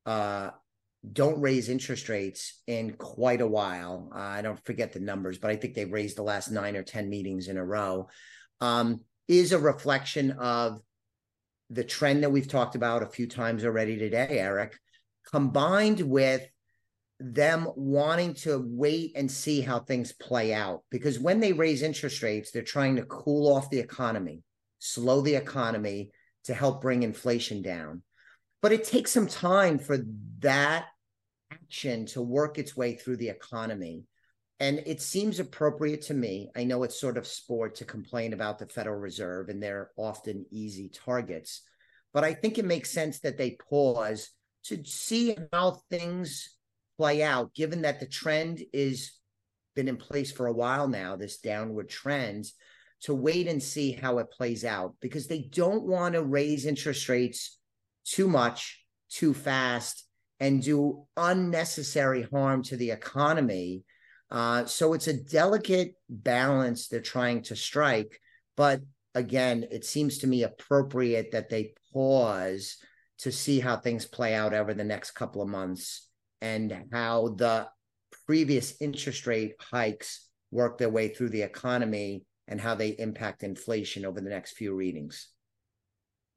uh, 0.06 0.52
don't 1.14 1.40
raise 1.40 1.70
interest 1.70 2.10
rates 2.10 2.62
in 2.68 2.94
quite 2.94 3.42
a 3.42 3.48
while. 3.48 4.12
Uh, 4.14 4.20
I 4.20 4.42
don't 4.42 4.64
forget 4.66 4.92
the 4.92 5.00
numbers, 5.00 5.38
but 5.38 5.52
I 5.52 5.56
think 5.56 5.74
they've 5.74 5.92
raised 5.92 6.18
the 6.18 6.24
last 6.24 6.52
nine 6.52 6.76
or 6.76 6.84
10 6.84 7.10
meetings 7.10 7.48
in 7.48 7.58
a 7.58 7.66
row, 7.66 8.10
um, 8.62 9.02
is 9.28 9.52
a 9.52 9.60
reflection 9.60 10.32
of 10.32 10.82
the 11.70 11.84
trend 11.84 12.24
that 12.24 12.32
we've 12.32 12.48
talked 12.48 12.76
about 12.76 13.04
a 13.04 13.08
few 13.08 13.28
times 13.28 13.64
already 13.64 13.98
today, 13.98 14.40
Eric, 14.40 14.78
combined 15.32 16.02
with 16.02 16.46
them 17.20 17.68
wanting 17.76 18.34
to 18.34 18.64
wait 18.66 19.12
and 19.16 19.30
see 19.30 19.62
how 19.62 19.80
things 19.80 20.12
play 20.14 20.54
out. 20.54 20.84
Because 20.90 21.20
when 21.20 21.40
they 21.40 21.54
raise 21.54 21.82
interest 21.82 22.24
rates, 22.24 22.52
they're 22.52 22.64
trying 22.64 22.96
to 22.96 23.04
cool 23.04 23.54
off 23.54 23.70
the 23.70 23.80
economy, 23.80 24.42
slow 24.80 25.22
the 25.22 25.36
economy 25.36 26.12
to 26.46 26.54
help 26.54 26.82
bring 26.82 27.04
inflation 27.04 27.62
down. 27.62 28.02
But 28.62 28.72
it 28.72 28.84
takes 28.86 29.12
some 29.12 29.28
time 29.28 29.80
for 29.80 30.00
that 30.40 30.86
action 31.52 32.06
to 32.08 32.22
work 32.22 32.58
its 32.58 32.76
way 32.76 32.96
through 32.96 33.18
the 33.18 33.30
economy. 33.30 34.06
And 34.60 34.84
it 34.86 35.02
seems 35.02 35.40
appropriate 35.40 36.02
to 36.04 36.14
me. 36.14 36.50
I 36.56 36.66
know 36.66 36.84
it's 36.84 37.00
sort 37.00 37.18
of 37.18 37.26
sport 37.26 37.76
to 37.76 37.86
complain 37.86 38.34
about 38.34 38.60
the 38.60 38.68
Federal 38.68 39.00
Reserve, 39.00 39.50
and 39.50 39.64
they're 39.64 39.92
often 39.96 40.46
easy 40.52 40.90
targets. 40.90 41.62
But 42.14 42.24
I 42.24 42.34
think 42.34 42.58
it 42.58 42.66
makes 42.66 42.92
sense 42.92 43.20
that 43.20 43.38
they 43.38 43.58
pause 43.70 44.30
to 44.66 44.84
see 44.84 45.38
how 45.54 45.82
things 45.90 46.58
play 46.98 47.24
out, 47.24 47.54
given 47.54 47.84
that 47.84 48.02
the 48.02 48.06
trend 48.06 48.62
is 48.74 49.14
been 49.76 49.88
in 49.88 49.96
place 49.96 50.32
for 50.32 50.48
a 50.48 50.54
while 50.54 50.90
now, 50.90 51.16
this 51.16 51.38
downward 51.38 51.88
trend, 51.88 52.46
to 53.02 53.14
wait 53.14 53.48
and 53.48 53.64
see 53.64 53.94
how 53.94 54.18
it 54.18 54.30
plays 54.30 54.66
out 54.66 54.94
because 55.00 55.28
they 55.28 55.40
don't 55.40 55.84
want 55.84 56.16
to 56.16 56.24
raise 56.24 56.66
interest 56.66 57.08
rates 57.08 57.58
too 58.04 58.28
much, 58.28 58.84
too 59.10 59.34
fast, 59.34 60.06
and 60.42 60.62
do 60.62 61.06
unnecessary 61.16 62.24
harm 62.24 62.62
to 62.64 62.76
the 62.76 62.92
economy. 62.92 63.84
Uh, 64.32 64.66
so 64.66 64.94
it's 64.94 65.08
a 65.08 65.14
delicate 65.14 65.96
balance 66.10 66.88
they're 66.88 67.02
trying 67.02 67.42
to 67.42 67.56
strike. 67.56 68.20
But 68.56 68.82
again, 69.16 69.66
it 69.72 69.86
seems 69.86 70.20
to 70.20 70.28
me 70.28 70.44
appropriate 70.44 71.32
that 71.32 71.50
they 71.50 71.74
pause 71.94 72.78
to 73.20 73.32
see 73.32 73.60
how 73.60 73.78
things 73.78 74.06
play 74.06 74.36
out 74.36 74.54
over 74.54 74.74
the 74.74 74.84
next 74.84 75.12
couple 75.12 75.42
of 75.42 75.50
months 75.50 76.08
and 76.42 76.86
how 76.92 77.30
the 77.38 77.68
previous 78.26 78.80
interest 78.82 79.28
rate 79.28 79.54
hikes 79.60 80.28
work 80.52 80.78
their 80.78 80.90
way 80.90 81.10
through 81.10 81.30
the 81.30 81.42
economy 81.42 82.24
and 82.48 82.62
how 82.62 82.76
they 82.76 82.90
impact 82.90 83.44
inflation 83.44 84.06
over 84.06 84.22
the 84.22 84.30
next 84.30 84.54
few 84.54 84.74
readings. 84.74 85.30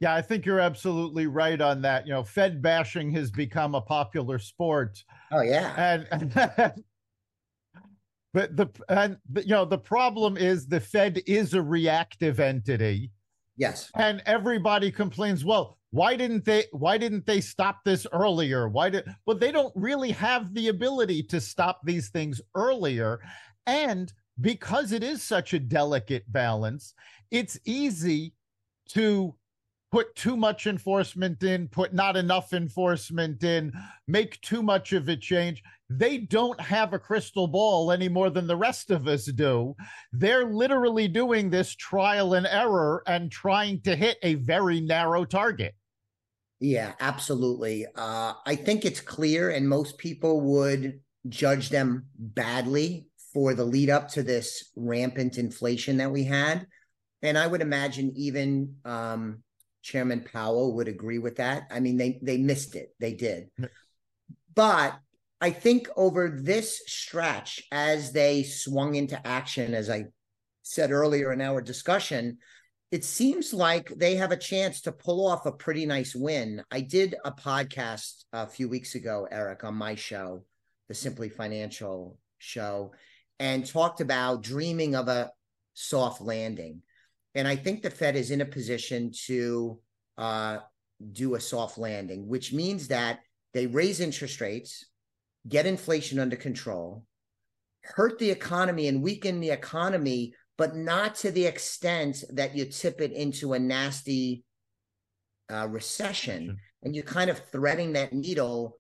Yeah, 0.01 0.15
I 0.15 0.21
think 0.21 0.45
you're 0.45 0.59
absolutely 0.59 1.29
right 1.29 1.61
on 1.61 1.83
that. 1.83 2.07
You 2.07 2.13
know, 2.13 2.25
Fed 2.25 2.61
bashing 2.61 3.13
has 3.13 3.31
become 3.31 3.75
a 3.75 3.81
popular 3.81 4.39
sport. 4.39 5.03
Oh 5.31 5.43
yeah. 5.43 5.73
And, 5.77 6.09
and 6.59 6.85
but 8.33 8.57
the 8.57 8.69
and 8.89 9.19
you 9.37 9.49
know, 9.49 9.65
the 9.65 9.79
problem 9.79 10.37
is 10.37 10.67
the 10.67 10.81
Fed 10.81 11.21
is 11.27 11.55
a 11.55 11.63
reactive 11.63 12.41
entity. 12.41 13.11
Yes. 13.57 13.91
And 13.97 14.23
everybody 14.25 14.91
complains, 14.91 15.45
well, 15.45 15.79
why 15.91 16.17
didn't 16.17 16.45
they 16.45 16.65
why 16.73 16.97
didn't 16.97 17.27
they 17.27 17.41
stop 17.41 17.81
this 17.85 18.07
earlier? 18.13 18.69
Why 18.69 18.89
did 18.89 19.05
well 19.27 19.37
they 19.37 19.53
don't 19.53 19.73
really 19.77 20.11
have 20.13 20.55
the 20.55 20.69
ability 20.69 21.23
to 21.25 21.41
stop 21.41 21.81
these 21.85 22.09
things 22.09 22.41
earlier. 22.55 23.21
And 23.67 24.13
because 24.41 24.93
it 24.93 25.03
is 25.03 25.23
such 25.23 25.53
a 25.53 25.59
delicate 25.59 26.25
balance, 26.33 26.95
it's 27.31 27.59
easy 27.67 28.35
to 28.89 29.35
put 29.93 30.17
too 30.17 30.39
much 30.39 30.67
enforcement 30.67 31.43
in, 31.43 31.69
put 31.69 31.93
not 31.93 32.17
enough 32.17 32.55
enforcement 32.55 33.45
in, 33.45 33.71
make 34.09 34.41
too 34.41 34.63
much 34.63 34.95
of 34.95 35.07
a 35.11 35.17
change. 35.17 35.63
They 35.91 36.17
don't 36.17 36.59
have 36.59 36.95
a 36.95 36.99
crystal 36.99 37.47
ball 37.47 37.93
any 37.93 38.09
more 38.09 38.31
than 38.31 38.47
the 38.47 38.57
rest 38.57 38.91
of 38.91 39.07
us 39.07 39.27
do. 39.27 39.77
They're 40.11 40.47
literally 40.47 41.09
doing 41.09 41.51
this 41.51 41.75
trial 41.75 42.33
and 42.33 42.47
error 42.47 43.03
and 43.07 43.31
trying 43.31 43.83
to 43.83 43.95
hit 43.95 44.17
a 44.23 44.37
very 44.37 44.81
narrow 44.81 45.27
target. 45.27 45.75
Yeah, 46.59 46.95
absolutely. 46.99 47.85
Uh, 47.95 48.33
I 48.47 48.57
think 48.57 48.87
it's 48.87 49.01
clear, 49.01 49.51
and 49.51 49.69
most 49.69 49.99
people 49.99 50.41
would 50.41 51.01
judge 51.29 51.69
them 51.69 52.07
badly 52.19 53.09
for 53.35 53.53
the 53.53 53.65
lead 53.65 53.91
up 53.91 54.09
to 54.13 54.23
this 54.23 54.71
rampant 54.75 55.37
inflation 55.37 55.99
that 55.99 56.11
we 56.11 56.25
had. 56.25 56.67
And 57.21 57.37
I 57.37 57.47
would 57.47 57.61
imagine 57.61 58.13
even 58.17 58.77
um, 58.85 59.43
Chairman 59.83 60.25
Powell 60.33 60.75
would 60.77 60.89
agree 60.89 61.19
with 61.19 61.37
that. 61.37 61.65
I 61.71 61.81
mean, 61.81 61.97
they 61.97 62.19
they 62.23 62.39
missed 62.39 62.77
it. 62.77 62.95
They 63.01 63.15
did. 63.15 63.51
But 64.55 64.99
I 65.41 65.51
think 65.51 65.89
over 65.97 66.29
this 66.29 66.83
stretch, 66.87 67.63
as 67.73 68.13
they 68.13 68.45
swung 68.45 68.95
into 68.95 69.25
action, 69.27 69.75
as 69.75 69.91
I 69.91 70.07
said 70.63 70.93
earlier 70.93 71.33
in 71.33 71.41
our 71.41 71.61
discussion, 71.61 72.39
it 72.93 73.05
seems 73.05 73.53
like 73.53 73.89
they 73.89 74.17
have 74.17 74.31
a 74.33 74.37
chance 74.37 74.83
to 74.83 74.93
pull 74.93 75.27
off 75.27 75.47
a 75.47 75.53
pretty 75.53 75.87
nice 75.87 76.15
win. 76.15 76.63
I 76.71 76.83
did 76.83 77.17
a 77.25 77.33
podcast 77.33 78.25
a 78.33 78.47
few 78.47 78.69
weeks 78.69 78.95
ago, 78.95 79.27
Eric, 79.31 79.65
on 79.65 79.75
my 79.75 79.95
show, 79.95 80.45
the 80.89 80.95
Simply 80.95 81.29
Financial 81.29 82.19
show, 82.39 82.93
and 83.41 83.67
talked 83.67 84.01
about 84.01 84.43
dreaming 84.43 84.95
of 84.95 85.09
a 85.09 85.33
soft 85.75 86.21
landing. 86.21 86.83
And 87.35 87.49
I 87.49 87.57
think 87.57 87.83
the 87.83 87.91
Fed 87.91 88.17
is 88.17 88.31
in 88.31 88.41
a 88.41 88.47
position 88.47 89.11
to 89.27 89.79
uh, 90.19 90.59
do 91.13 91.35
a 91.35 91.41
soft 91.41 91.79
landing, 91.79 92.29
which 92.29 92.53
means 92.53 92.89
that 92.89 93.21
they 93.55 93.67
raise 93.67 94.01
interest 94.01 94.41
rates, 94.41 94.87
get 95.49 95.67
inflation 95.67 96.19
under 96.19 96.37
control, 96.37 97.05
hurt 97.83 98.19
the 98.19 98.31
economy 98.31 98.89
and 98.89 99.03
weaken 99.03 99.41
the 99.41 99.51
economy, 99.51 100.35
but 100.59 100.77
not 100.77 101.15
to 101.17 101.31
the 101.31 101.47
extent 101.47 102.23
that 102.31 102.55
you 102.55 102.67
tip 102.67 103.01
it 103.01 103.13
into 103.13 103.55
a 103.55 103.59
nasty 103.59 104.45
uh, 105.53 105.67
recession. 105.69 106.59
And 106.83 106.95
you're 106.95 107.05
kind 107.05 107.31
of 107.31 107.39
threading 107.51 107.95
that 107.95 108.13
needle 108.13 108.79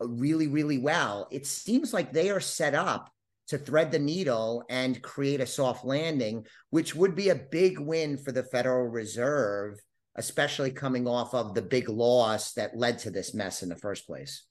really, 0.00 0.48
really 0.48 0.78
well. 0.78 1.28
It 1.30 1.46
seems 1.46 1.92
like 1.92 2.12
they 2.12 2.30
are 2.30 2.40
set 2.40 2.74
up 2.74 3.10
to 3.48 3.58
thread 3.58 3.90
the 3.90 3.98
needle 3.98 4.64
and 4.70 5.02
create 5.02 5.40
a 5.40 5.46
soft 5.46 5.84
landing, 5.84 6.46
which 6.70 6.94
would 6.94 7.14
be 7.14 7.28
a 7.30 7.34
big 7.34 7.78
win 7.78 8.16
for 8.16 8.32
the 8.32 8.44
Federal 8.44 8.88
Reserve, 8.88 9.78
especially 10.16 10.70
coming 10.70 11.06
off 11.06 11.34
of 11.34 11.54
the 11.54 11.62
big 11.62 11.88
loss 11.88 12.52
that 12.54 12.76
led 12.76 12.98
to 13.00 13.10
this 13.10 13.34
mess 13.34 13.62
in 13.62 13.68
the 13.68 13.76
first 13.76 14.06
place. 14.06 14.46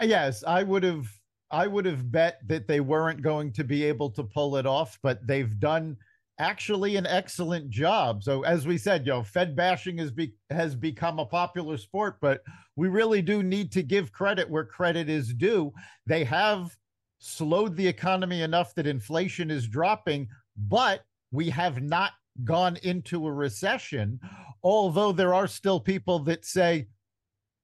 Uh, 0.00 0.06
yes, 0.06 0.44
I 0.46 0.62
would 0.62 0.84
have 0.84 1.06
I 1.50 1.66
would 1.66 1.86
have 1.86 2.12
bet 2.12 2.40
that 2.46 2.68
they 2.68 2.80
weren't 2.80 3.22
going 3.22 3.52
to 3.54 3.64
be 3.64 3.84
able 3.84 4.10
to 4.10 4.22
pull 4.22 4.56
it 4.56 4.66
off, 4.66 4.98
but 5.02 5.26
they've 5.26 5.58
done 5.58 5.96
actually 6.38 6.96
an 6.96 7.06
excellent 7.06 7.70
job. 7.70 8.22
So 8.22 8.42
as 8.42 8.66
we 8.66 8.78
said, 8.78 9.06
you 9.06 9.12
know, 9.12 9.22
Fed 9.22 9.56
bashing 9.56 9.98
has 9.98 10.10
be, 10.10 10.34
has 10.50 10.74
become 10.74 11.18
a 11.18 11.26
popular 11.26 11.76
sport, 11.76 12.18
but 12.20 12.42
we 12.76 12.88
really 12.88 13.22
do 13.22 13.42
need 13.42 13.72
to 13.72 13.82
give 13.82 14.12
credit 14.12 14.48
where 14.48 14.64
credit 14.64 15.08
is 15.08 15.34
due. 15.34 15.72
They 16.06 16.24
have 16.24 16.70
slowed 17.18 17.76
the 17.76 17.86
economy 17.86 18.42
enough 18.42 18.74
that 18.74 18.86
inflation 18.86 19.50
is 19.50 19.66
dropping, 19.66 20.28
but 20.56 21.04
we 21.30 21.50
have 21.50 21.82
not 21.82 22.12
gone 22.44 22.76
into 22.82 23.26
a 23.26 23.32
recession, 23.32 24.20
although 24.62 25.12
there 25.12 25.34
are 25.34 25.46
still 25.46 25.80
people 25.80 26.20
that 26.20 26.44
say 26.44 26.88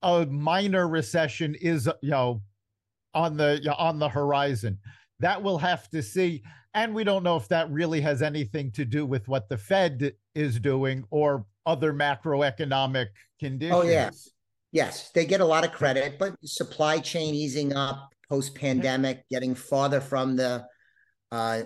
a 0.02 0.26
minor 0.26 0.88
recession 0.88 1.54
is, 1.60 1.88
you 2.02 2.10
know, 2.10 2.42
on 3.14 3.36
the 3.36 3.58
you 3.62 3.68
know, 3.68 3.76
on 3.78 3.98
the 3.98 4.08
horizon. 4.08 4.78
That 5.20 5.42
we'll 5.42 5.58
have 5.58 5.88
to 5.90 6.02
see. 6.02 6.42
And 6.74 6.92
we 6.92 7.04
don't 7.04 7.22
know 7.22 7.36
if 7.36 7.46
that 7.48 7.70
really 7.70 8.00
has 8.00 8.20
anything 8.20 8.72
to 8.72 8.84
do 8.84 9.06
with 9.06 9.28
what 9.28 9.48
the 9.48 9.56
Fed 9.56 10.12
is 10.34 10.58
doing 10.58 11.04
or 11.10 11.46
other 11.66 11.92
macroeconomic 11.92 13.06
oh, 13.06 13.18
conditions. 13.38 13.80
Oh, 13.80 13.82
yes. 13.82 14.30
Yes. 14.72 15.10
They 15.10 15.24
get 15.24 15.40
a 15.40 15.44
lot 15.44 15.64
of 15.64 15.70
credit, 15.70 16.18
but 16.18 16.34
supply 16.44 16.98
chain 16.98 17.34
easing 17.34 17.72
up, 17.74 18.12
post 18.28 18.54
pandemic, 18.54 19.24
getting 19.30 19.54
farther 19.54 20.00
from 20.00 20.36
the 20.36 20.64
uh, 21.32 21.62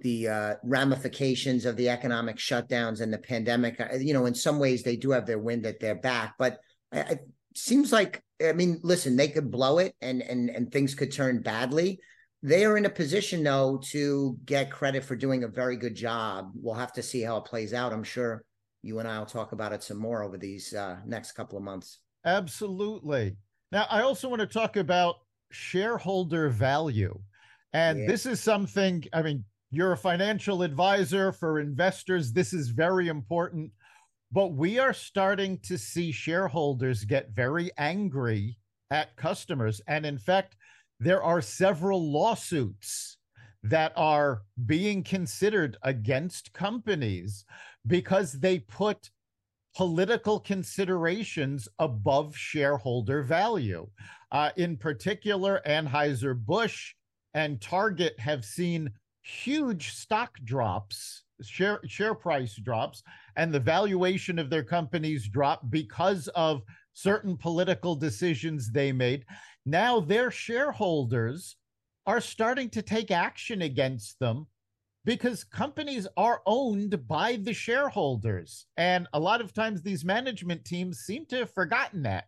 the 0.00 0.28
uh, 0.28 0.54
ramifications 0.64 1.64
of 1.64 1.76
the 1.76 1.88
economic 1.88 2.36
shutdowns 2.36 3.00
and 3.00 3.12
the 3.12 3.18
pandemic. 3.18 3.80
You 3.98 4.14
know, 4.14 4.26
in 4.26 4.34
some 4.34 4.58
ways, 4.58 4.82
they 4.82 4.96
do 4.96 5.10
have 5.10 5.26
their 5.26 5.38
wind 5.38 5.66
at 5.66 5.80
their 5.80 5.94
back, 5.94 6.34
but 6.38 6.58
it 6.92 7.20
seems 7.54 7.92
like 7.92 8.22
I 8.44 8.52
mean, 8.52 8.80
listen, 8.82 9.16
they 9.16 9.28
could 9.28 9.50
blow 9.50 9.78
it 9.78 9.94
and 10.00 10.22
and 10.22 10.50
and 10.50 10.70
things 10.70 10.94
could 10.94 11.12
turn 11.12 11.42
badly. 11.42 12.00
They 12.42 12.64
are 12.64 12.76
in 12.76 12.84
a 12.84 12.90
position 12.90 13.42
though 13.42 13.80
to 13.90 14.38
get 14.44 14.70
credit 14.70 15.04
for 15.04 15.16
doing 15.16 15.44
a 15.44 15.48
very 15.48 15.76
good 15.76 15.94
job. 15.94 16.50
We'll 16.54 16.74
have 16.74 16.92
to 16.94 17.02
see 17.02 17.22
how 17.22 17.38
it 17.38 17.44
plays 17.44 17.72
out. 17.72 17.92
I'm 17.92 18.04
sure 18.04 18.44
you 18.82 18.98
and 18.98 19.08
I 19.08 19.18
will 19.18 19.26
talk 19.26 19.52
about 19.52 19.72
it 19.72 19.82
some 19.82 19.96
more 19.96 20.22
over 20.22 20.38
these 20.38 20.72
uh, 20.74 20.98
next 21.06 21.32
couple 21.32 21.58
of 21.58 21.64
months. 21.64 21.98
Absolutely. 22.24 23.36
Now, 23.72 23.86
I 23.90 24.02
also 24.02 24.28
want 24.28 24.40
to 24.40 24.46
talk 24.46 24.76
about 24.76 25.16
shareholder 25.50 26.48
value. 26.48 27.18
And 27.72 28.00
yeah. 28.00 28.06
this 28.06 28.26
is 28.26 28.40
something, 28.40 29.04
I 29.12 29.22
mean, 29.22 29.44
you're 29.70 29.92
a 29.92 29.96
financial 29.96 30.62
advisor 30.62 31.32
for 31.32 31.60
investors. 31.60 32.32
This 32.32 32.52
is 32.52 32.68
very 32.68 33.08
important. 33.08 33.70
But 34.32 34.48
we 34.48 34.78
are 34.78 34.92
starting 34.92 35.58
to 35.60 35.78
see 35.78 36.12
shareholders 36.12 37.04
get 37.04 37.30
very 37.30 37.70
angry 37.78 38.58
at 38.90 39.16
customers. 39.16 39.80
And 39.86 40.06
in 40.06 40.18
fact, 40.18 40.56
there 41.00 41.22
are 41.22 41.40
several 41.40 42.12
lawsuits 42.12 43.18
that 43.62 43.92
are 43.96 44.42
being 44.66 45.02
considered 45.02 45.76
against 45.82 46.52
companies 46.52 47.44
because 47.86 48.32
they 48.32 48.60
put 48.60 49.10
political 49.76 50.40
considerations 50.40 51.68
above 51.78 52.34
shareholder 52.34 53.22
value. 53.22 53.86
Uh, 54.32 54.48
in 54.56 54.74
particular, 54.74 55.60
Anheuser-Busch 55.66 56.94
and 57.34 57.60
Target 57.60 58.18
have 58.18 58.42
seen 58.42 58.90
huge 59.20 59.92
stock 59.92 60.38
drops, 60.44 61.24
share, 61.42 61.80
share 61.86 62.14
price 62.14 62.56
drops, 62.56 63.02
and 63.36 63.52
the 63.52 63.60
valuation 63.60 64.38
of 64.38 64.48
their 64.48 64.64
companies 64.64 65.28
drop 65.28 65.68
because 65.68 66.28
of 66.28 66.62
certain 66.94 67.36
political 67.36 67.94
decisions 67.94 68.72
they 68.72 68.92
made. 68.92 69.26
Now 69.66 70.00
their 70.00 70.30
shareholders 70.30 71.54
are 72.06 72.22
starting 72.22 72.70
to 72.70 72.80
take 72.80 73.10
action 73.10 73.60
against 73.60 74.18
them 74.20 74.46
because 75.06 75.44
companies 75.44 76.06
are 76.16 76.42
owned 76.46 77.06
by 77.06 77.36
the 77.36 77.54
shareholders. 77.54 78.66
And 78.76 79.06
a 79.12 79.20
lot 79.20 79.40
of 79.40 79.54
times 79.54 79.80
these 79.80 80.04
management 80.04 80.64
teams 80.64 80.98
seem 80.98 81.24
to 81.26 81.36
have 81.36 81.54
forgotten 81.54 82.02
that. 82.02 82.24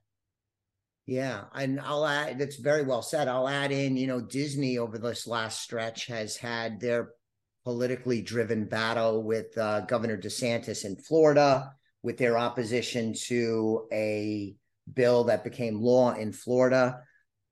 Yeah, 1.04 1.44
and 1.54 1.80
I'll 1.80 2.06
add 2.06 2.38
that's 2.38 2.56
very 2.56 2.85
well 2.85 3.02
said. 3.02 3.28
I'll 3.28 3.49
add 3.49 3.73
in, 3.73 3.97
you 3.97 4.06
know, 4.06 4.20
Disney 4.20 4.78
over 4.78 4.97
this 4.97 5.26
last 5.26 5.61
stretch 5.61 6.06
has 6.06 6.37
had 6.37 6.80
their 6.80 7.11
politically 7.64 8.23
driven 8.23 8.66
battle 8.66 9.23
with 9.23 9.56
uh, 9.58 9.80
Governor 9.80 10.16
DeSantis 10.16 10.85
in 10.85 10.97
Florida, 10.97 11.73
with 12.02 12.16
their 12.16 12.38
opposition 12.38 13.12
to 13.26 13.88
a 13.92 14.54
bill 14.92 15.25
that 15.25 15.44
became 15.44 15.80
law 15.80 16.12
in 16.12 16.30
Florida. 16.30 17.00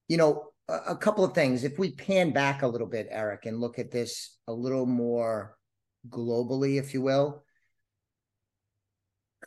You 0.06 0.18
know, 0.18 0.50
a, 0.68 0.96
couple 0.96 1.24
of 1.24 1.34
things. 1.34 1.64
If 1.64 1.78
we 1.78 1.92
pan 1.92 2.32
back 2.32 2.62
a 2.62 2.66
little 2.66 2.86
bit, 2.86 3.08
Eric, 3.10 3.46
and 3.46 3.60
look 3.60 3.78
at 3.78 3.90
this 3.90 4.36
a 4.48 4.52
little 4.52 4.86
more 4.86 5.56
globally, 6.08 6.78
if 6.78 6.92
you 6.92 7.02
will, 7.02 7.44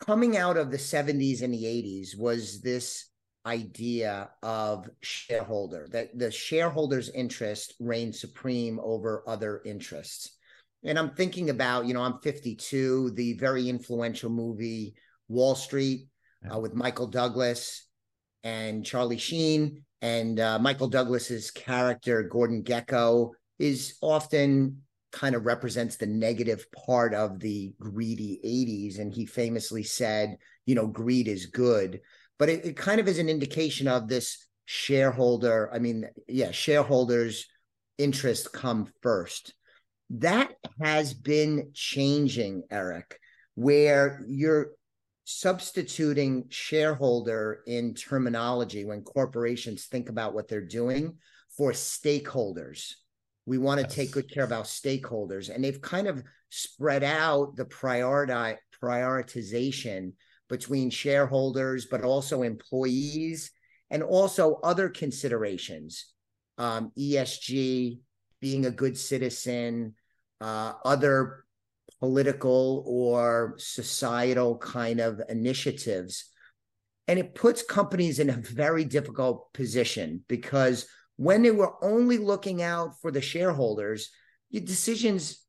coming 0.00 0.36
out 0.36 0.56
of 0.56 0.70
the 0.70 0.78
70s 0.78 1.42
and 1.42 1.52
the 1.52 1.64
80s 1.64 2.18
was 2.18 2.60
this 2.62 3.06
idea 3.46 4.30
of 4.42 4.88
shareholder 5.00 5.88
that 5.90 6.18
the 6.18 6.30
shareholder's 6.30 7.08
interest 7.08 7.74
reigns 7.80 8.20
supreme 8.20 8.78
over 8.82 9.24
other 9.26 9.62
interests. 9.64 10.36
And 10.84 10.98
i'm 10.98 11.14
thinking 11.14 11.48
about 11.48 11.86
you 11.86 11.94
know 11.94 12.02
i'm 12.02 12.18
52 12.22 13.12
the 13.12 13.34
very 13.34 13.68
influential 13.68 14.28
movie 14.28 14.94
wall 15.28 15.54
street 15.54 16.08
uh, 16.52 16.58
with 16.58 16.74
michael 16.74 17.06
douglas 17.06 17.86
and 18.44 18.84
charlie 18.84 19.18
sheen 19.18 19.84
and 20.02 20.40
uh, 20.40 20.58
michael 20.58 20.88
douglas's 20.88 21.50
character 21.50 22.22
gordon 22.22 22.62
Gekko 22.62 23.30
is 23.58 23.94
often 24.00 24.82
kind 25.12 25.34
of 25.34 25.44
represents 25.44 25.96
the 25.96 26.06
negative 26.06 26.66
part 26.72 27.14
of 27.14 27.40
the 27.40 27.74
greedy 27.80 28.40
80s 28.44 29.00
and 29.00 29.12
he 29.12 29.26
famously 29.26 29.82
said 29.82 30.36
you 30.66 30.74
know 30.74 30.86
greed 30.86 31.28
is 31.28 31.46
good 31.46 32.00
but 32.38 32.48
it, 32.48 32.64
it 32.64 32.76
kind 32.76 33.00
of 33.00 33.06
is 33.06 33.18
an 33.18 33.28
indication 33.28 33.86
of 33.86 34.08
this 34.08 34.46
shareholder. 34.64 35.68
I 35.74 35.80
mean, 35.80 36.08
yeah, 36.28 36.52
shareholders' 36.52 37.46
interest 37.98 38.52
come 38.52 38.86
first. 39.02 39.52
That 40.10 40.52
has 40.80 41.12
been 41.12 41.72
changing, 41.74 42.62
Eric, 42.70 43.18
where 43.56 44.22
you're 44.28 44.70
substituting 45.38 46.44
shareholder 46.48 47.62
in 47.66 47.94
terminology 47.94 48.84
when 48.84 49.02
corporations 49.02 49.86
think 49.86 50.08
about 50.08 50.34
what 50.34 50.48
they're 50.48 50.60
doing 50.60 51.16
for 51.56 51.72
stakeholders. 51.72 52.94
We 53.46 53.58
want 53.58 53.80
to 53.80 53.86
yes. 53.86 53.94
take 53.94 54.12
good 54.12 54.30
care 54.30 54.44
of 54.44 54.52
our 54.52 54.64
stakeholders. 54.64 55.54
And 55.54 55.62
they've 55.62 55.80
kind 55.80 56.06
of 56.06 56.22
spread 56.50 57.04
out 57.04 57.56
the 57.56 57.64
priority 57.64 58.58
prioritization 58.82 60.12
between 60.48 60.90
shareholders, 60.90 61.86
but 61.86 62.02
also 62.02 62.42
employees, 62.42 63.50
and 63.90 64.02
also 64.02 64.54
other 64.62 64.88
considerations 64.88 66.06
um, 66.58 66.92
ESG, 66.98 68.00
being 68.40 68.66
a 68.66 68.70
good 68.70 68.96
citizen, 68.96 69.94
uh, 70.40 70.74
other 70.84 71.44
political 72.00 72.82
or 72.86 73.54
societal 73.58 74.58
kind 74.58 75.00
of 75.00 75.20
initiatives. 75.28 76.24
And 77.06 77.18
it 77.18 77.34
puts 77.34 77.62
companies 77.62 78.18
in 78.18 78.30
a 78.30 78.36
very 78.36 78.84
difficult 78.84 79.52
position 79.52 80.24
because 80.28 80.86
when 81.16 81.42
they 81.42 81.50
were 81.50 81.74
only 81.84 82.18
looking 82.18 82.62
out 82.62 83.00
for 83.00 83.10
the 83.10 83.20
shareholders, 83.20 84.10
your 84.48 84.64
decisions 84.64 85.44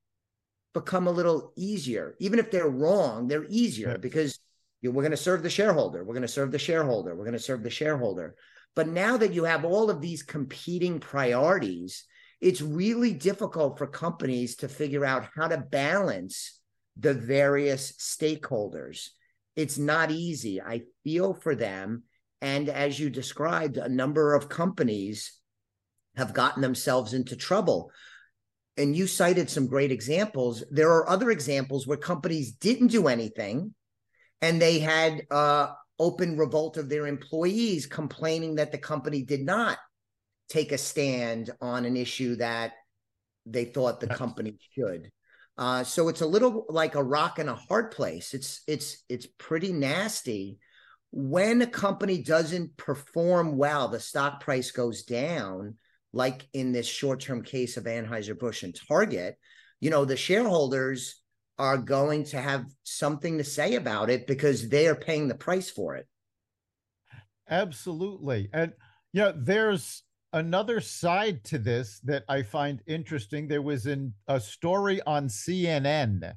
become 0.74 1.08
a 1.08 1.12
little 1.12 1.54
easier. 1.56 2.16
Even 2.20 2.40
if 2.40 2.52
they're 2.52 2.70
wrong, 2.70 3.28
they're 3.28 3.48
easier 3.50 3.98
because 3.98 4.40
we're 4.84 4.92
going 4.92 5.12
to 5.12 5.18
serve 5.18 5.44
the 5.44 5.50
shareholder. 5.50 6.04
We're 6.04 6.14
going 6.14 6.22
to 6.24 6.28
serve 6.28 6.52
the 6.52 6.60
shareholder. 6.60 7.16
We're 7.16 7.26
going 7.26 7.34
to 7.34 7.40
serve 7.40 7.64
the 7.64 7.70
shareholder. 7.70 8.36
But 8.76 8.88
now 8.88 9.18
that 9.18 9.34
you 9.34 9.44
have 9.44 9.66
all 9.66 9.90
of 9.90 10.02
these 10.02 10.24
competing 10.24 11.00
priorities, 11.00 12.06
it's 12.42 12.62
really 12.62 13.14
difficult 13.14 13.78
for 13.78 13.86
companies 13.88 14.56
to 14.58 14.68
figure 14.68 15.06
out 15.06 15.30
how 15.36 15.48
to 15.48 15.58
balance 15.58 16.60
the 16.98 17.14
various 17.14 17.94
stakeholders. 17.94 19.10
It's 19.56 19.78
not 19.78 20.12
easy. 20.12 20.60
I 20.60 20.82
feel 21.04 21.36
for 21.36 21.56
them. 21.56 22.04
And 22.42 22.68
as 22.68 23.00
you 23.00 23.12
described, 23.12 23.78
a 23.78 23.88
number 23.88 24.34
of 24.34 24.50
companies 24.50 25.38
have 26.18 26.34
gotten 26.34 26.62
themselves 26.62 27.14
into 27.14 27.36
trouble. 27.36 27.92
And 28.76 28.96
you 28.96 29.06
cited 29.06 29.50
some 29.50 29.68
great 29.68 29.92
examples. 29.92 30.64
There 30.72 30.92
are 30.92 31.08
other 31.08 31.30
examples 31.30 31.86
where 31.86 31.98
companies 31.98 32.54
didn't 32.54 32.88
do 32.88 33.08
anything 33.08 33.76
and 34.42 34.60
they 34.60 34.80
had 34.80 35.22
uh, 35.30 35.68
open 36.00 36.38
revolt 36.38 36.78
of 36.78 36.90
their 36.90 37.06
employees 37.06 37.86
complaining 37.86 38.56
that 38.56 38.72
the 38.72 38.78
company 38.78 39.22
did 39.22 39.46
not 39.46 39.78
take 40.52 40.72
a 40.72 40.78
stand 40.78 41.50
on 41.62 41.86
an 41.86 41.96
issue 41.96 42.36
that 42.36 42.74
they 43.46 43.66
thought 43.66 44.00
the 44.00 44.08
company 44.08 44.58
should. 44.76 45.10
Uh, 45.58 45.84
so 45.84 46.10
it's 46.10 46.22
a 46.22 46.28
little 46.28 46.66
like 46.70 46.96
a 46.96 47.04
rock 47.04 47.40
and 47.40 47.50
a 47.50 47.56
hard 47.56 47.92
place. 47.92 48.34
It's 48.34 48.62
it's 48.68 49.04
it's 49.10 49.28
pretty 49.38 49.72
nasty 49.72 50.60
when 51.12 51.62
a 51.62 51.68
company 51.68 52.22
doesn't 52.22 52.76
perform 52.78 53.58
well. 53.58 53.88
The 53.88 54.00
stock 54.00 54.42
price 54.42 54.72
goes 54.72 55.04
down, 55.04 55.76
like 56.14 56.48
in 56.54 56.72
this 56.72 56.88
short-term 56.88 57.44
case 57.44 57.78
of 57.78 57.86
Anheuser 57.86 58.38
Busch 58.38 58.64
and 58.64 58.76
Target. 58.88 59.38
You 59.80 59.90
know 59.90 60.06
the 60.06 60.18
shareholders 60.18 61.22
are 61.58 61.78
going 61.78 62.24
to 62.26 62.42
have 62.42 62.66
something 62.84 63.38
to 63.38 63.44
say 63.44 63.76
about 63.76 64.10
it 64.10 64.26
because 64.26 64.70
they 64.70 64.88
are 64.88 64.96
paying 64.96 65.28
the 65.28 65.36
price 65.36 65.70
for 65.70 65.96
it. 65.96 66.08
Absolutely. 67.50 68.50
And 68.54 68.74
you 69.14 69.22
know, 69.22 69.34
there's 69.36 70.04
another 70.34 70.82
side 70.82 71.44
to 71.46 71.58
this 71.58 72.00
that 72.04 72.24
I 72.30 72.42
find 72.44 72.82
interesting. 72.88 73.48
There 73.48 73.62
was 73.62 73.88
a 74.28 74.40
story 74.40 75.02
on 75.08 75.28
CNN 75.28 76.34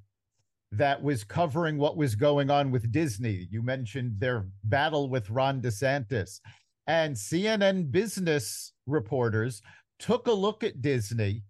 that 0.73 1.03
was 1.03 1.23
covering 1.23 1.79
what 1.79 1.97
was 1.97 2.15
going 2.15 2.51
on 2.51 2.71
with 2.71 2.91
Disney. 2.91 3.47
You 3.51 3.63
mentioned 3.63 4.17
their 4.19 4.47
battle 4.65 5.09
with 5.09 5.31
Ron 5.31 5.61
DeSantis. 5.61 6.41
And 6.87 7.15
CNN 7.15 7.91
business 7.91 8.73
reporters 8.87 9.63
took 9.99 10.27
a 10.27 10.33
look 10.33 10.65
at 10.65 10.83
Disney 10.83 11.45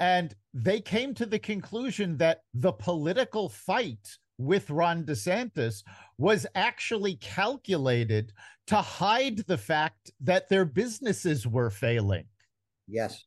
and 0.00 0.34
they 0.52 0.80
came 0.80 1.14
to 1.14 1.26
the 1.26 1.38
conclusion 1.38 2.16
that 2.16 2.40
the 2.54 2.72
political 2.72 3.48
fight 3.48 4.16
with 4.38 4.68
Ron 4.70 5.04
DeSantis 5.04 5.82
was 6.18 6.46
actually 6.54 7.16
calculated 7.16 8.32
to 8.66 8.76
hide 8.76 9.38
the 9.46 9.58
fact 9.58 10.10
that 10.20 10.48
their 10.48 10.64
businesses 10.64 11.46
were 11.46 11.70
failing. 11.70 12.24
Yes. 12.88 13.24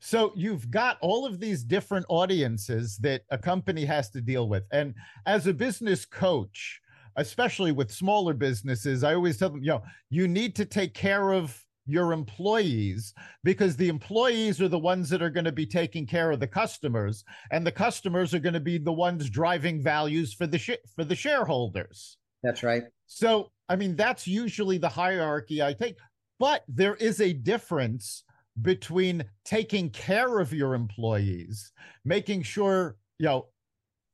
So 0.00 0.32
you've 0.34 0.70
got 0.70 0.98
all 1.00 1.26
of 1.26 1.40
these 1.40 1.62
different 1.62 2.06
audiences 2.08 2.96
that 2.98 3.22
a 3.30 3.38
company 3.38 3.84
has 3.84 4.10
to 4.10 4.20
deal 4.20 4.48
with. 4.48 4.64
And 4.72 4.94
as 5.26 5.46
a 5.46 5.52
business 5.52 6.06
coach, 6.06 6.80
especially 7.16 7.72
with 7.72 7.92
smaller 7.92 8.32
businesses, 8.32 9.04
I 9.04 9.14
always 9.14 9.36
tell 9.36 9.50
them, 9.50 9.60
you 9.60 9.68
know, 9.68 9.82
you 10.08 10.26
need 10.26 10.56
to 10.56 10.64
take 10.64 10.94
care 10.94 11.32
of 11.32 11.62
your 11.86 12.12
employees 12.12 13.12
because 13.42 13.76
the 13.76 13.88
employees 13.88 14.60
are 14.60 14.68
the 14.68 14.78
ones 14.78 15.10
that 15.10 15.22
are 15.22 15.30
going 15.30 15.44
to 15.44 15.52
be 15.52 15.66
taking 15.66 16.06
care 16.06 16.30
of 16.30 16.40
the 16.40 16.46
customers 16.46 17.24
and 17.50 17.66
the 17.66 17.72
customers 17.72 18.32
are 18.32 18.38
going 18.38 18.54
to 18.54 18.60
be 18.60 18.78
the 18.78 18.92
ones 18.92 19.28
driving 19.28 19.82
values 19.82 20.32
for 20.32 20.46
the 20.46 20.58
sh- 20.58 20.84
for 20.94 21.04
the 21.04 21.16
shareholders 21.16 22.18
that's 22.42 22.62
right 22.62 22.84
so 23.06 23.50
i 23.68 23.76
mean 23.76 23.96
that's 23.96 24.26
usually 24.26 24.78
the 24.78 24.88
hierarchy 24.88 25.62
i 25.62 25.72
take 25.72 25.96
but 26.38 26.64
there 26.68 26.96
is 26.96 27.20
a 27.20 27.32
difference 27.32 28.24
between 28.62 29.24
taking 29.44 29.90
care 29.90 30.38
of 30.40 30.52
your 30.52 30.74
employees 30.74 31.72
making 32.04 32.42
sure 32.42 32.96
you 33.18 33.26
know 33.26 33.46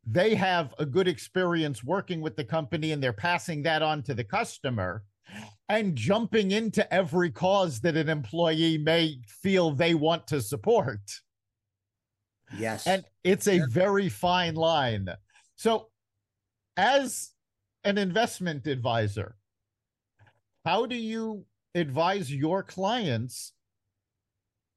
they 0.07 0.35
have 0.35 0.73
a 0.79 0.87
good 0.87 1.09
experience 1.09 1.83
working 1.83 2.21
with 2.21 2.37
the 2.37 2.45
company 2.45 2.93
and 2.93 3.03
they're 3.03 3.13
passing 3.13 3.63
that 3.63 3.83
on 3.83 4.03
to 4.05 4.15
the 4.15 4.23
customer 4.23 5.03
and 5.69 5.97
jumping 5.97 6.53
into 6.53 6.93
every 6.95 7.31
cause 7.31 7.81
that 7.81 7.97
an 7.97 8.09
employee 8.09 8.79
may 8.79 9.19
feel 9.27 9.73
they 9.73 9.95
want 9.95 10.27
to 10.29 10.41
support. 10.41 11.01
Yes. 12.57 12.87
And 12.87 13.05
it's 13.25 13.49
a 13.49 13.61
very 13.71 14.09
fine 14.09 14.55
line. 14.55 15.09
So, 15.57 15.89
as 16.77 17.31
an 17.87 17.99
investment 17.99 18.67
advisor, 18.67 19.37
how 20.65 20.87
do 20.87 20.97
you 20.97 21.47
advise 21.77 22.35
your 22.35 22.63
clients 22.65 23.53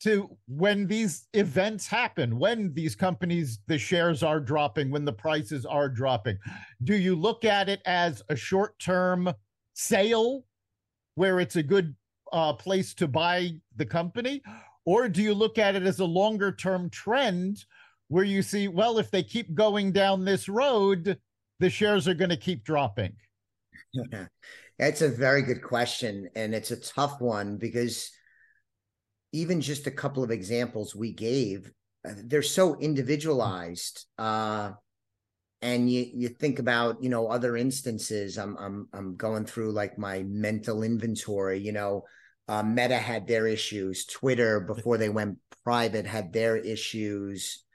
to 0.02 0.38
when 0.48 0.86
these 0.86 1.28
events 1.34 1.88
happen, 1.88 2.38
when 2.38 2.72
these 2.76 2.96
companies, 2.96 3.60
the 3.66 3.80
shares 3.80 4.22
are 4.22 4.40
dropping, 4.40 4.92
when 4.92 5.06
the 5.06 5.12
prices 5.12 5.66
are 5.66 5.90
dropping? 5.90 6.38
Do 6.84 6.96
you 6.96 7.16
look 7.16 7.44
at 7.44 7.68
it 7.68 7.82
as 7.86 8.22
a 8.30 8.36
short 8.36 8.78
term 8.78 9.34
sale 9.74 10.46
where 11.16 11.40
it's 11.40 11.56
a 11.56 11.64
good 11.64 11.96
uh, 12.32 12.54
place 12.54 12.94
to 12.94 13.08
buy 13.08 13.54
the 13.76 13.86
company? 13.88 14.44
Or 14.86 15.10
do 15.10 15.24
you 15.24 15.34
look 15.34 15.58
at 15.58 15.76
it 15.76 15.84
as 15.84 16.00
a 16.00 16.06
longer 16.06 16.52
term 16.52 16.92
trend 16.92 17.66
where 18.08 18.24
you 18.24 18.44
see, 18.44 18.68
well, 18.68 19.00
if 19.00 19.10
they 19.10 19.24
keep 19.24 19.56
going 19.56 19.92
down 19.92 20.26
this 20.26 20.48
road, 20.48 21.18
the 21.60 21.70
shares 21.70 22.08
are 22.08 22.14
going 22.14 22.30
to 22.30 22.38
keep 22.38 22.64
dropping? 22.64 23.14
It's 24.82 25.02
a 25.02 25.10
very 25.10 25.42
good 25.42 25.62
question. 25.62 26.30
And 26.36 26.56
it's 26.56 26.72
a 26.72 26.80
tough 26.80 27.20
one 27.20 27.58
because 27.58 28.12
even 29.34 29.60
just 29.60 29.88
a 29.88 29.92
couple 29.92 30.24
of 30.24 30.32
examples 30.32 30.96
we 30.96 31.12
gave, 31.12 31.70
uh, 32.08 32.14
they're 32.24 32.42
so 32.42 32.78
individualized. 32.80 34.06
Uh, 34.18 34.72
and 35.62 35.92
you 35.92 36.10
you 36.14 36.30
think 36.30 36.60
about 36.60 37.04
you 37.04 37.10
know 37.10 37.28
other 37.28 37.58
instances 37.58 38.38
i'm 38.38 38.56
i'm 38.58 38.88
i'm 38.94 39.18
going 39.18 39.44
through 39.44 39.74
like 39.74 39.98
my 39.98 40.24
mental 40.24 40.84
inventory 40.84 41.60
you 41.60 41.74
know 41.74 42.04
uh, 42.48 42.64
meta 42.64 42.96
had 42.96 43.28
their 43.28 43.46
issues 43.46 44.06
twitter 44.06 44.62
before 44.62 44.98
they 44.98 45.10
went 45.10 45.38
private 45.66 46.06
had 46.06 46.32
their 46.32 46.56
issues 46.56 47.66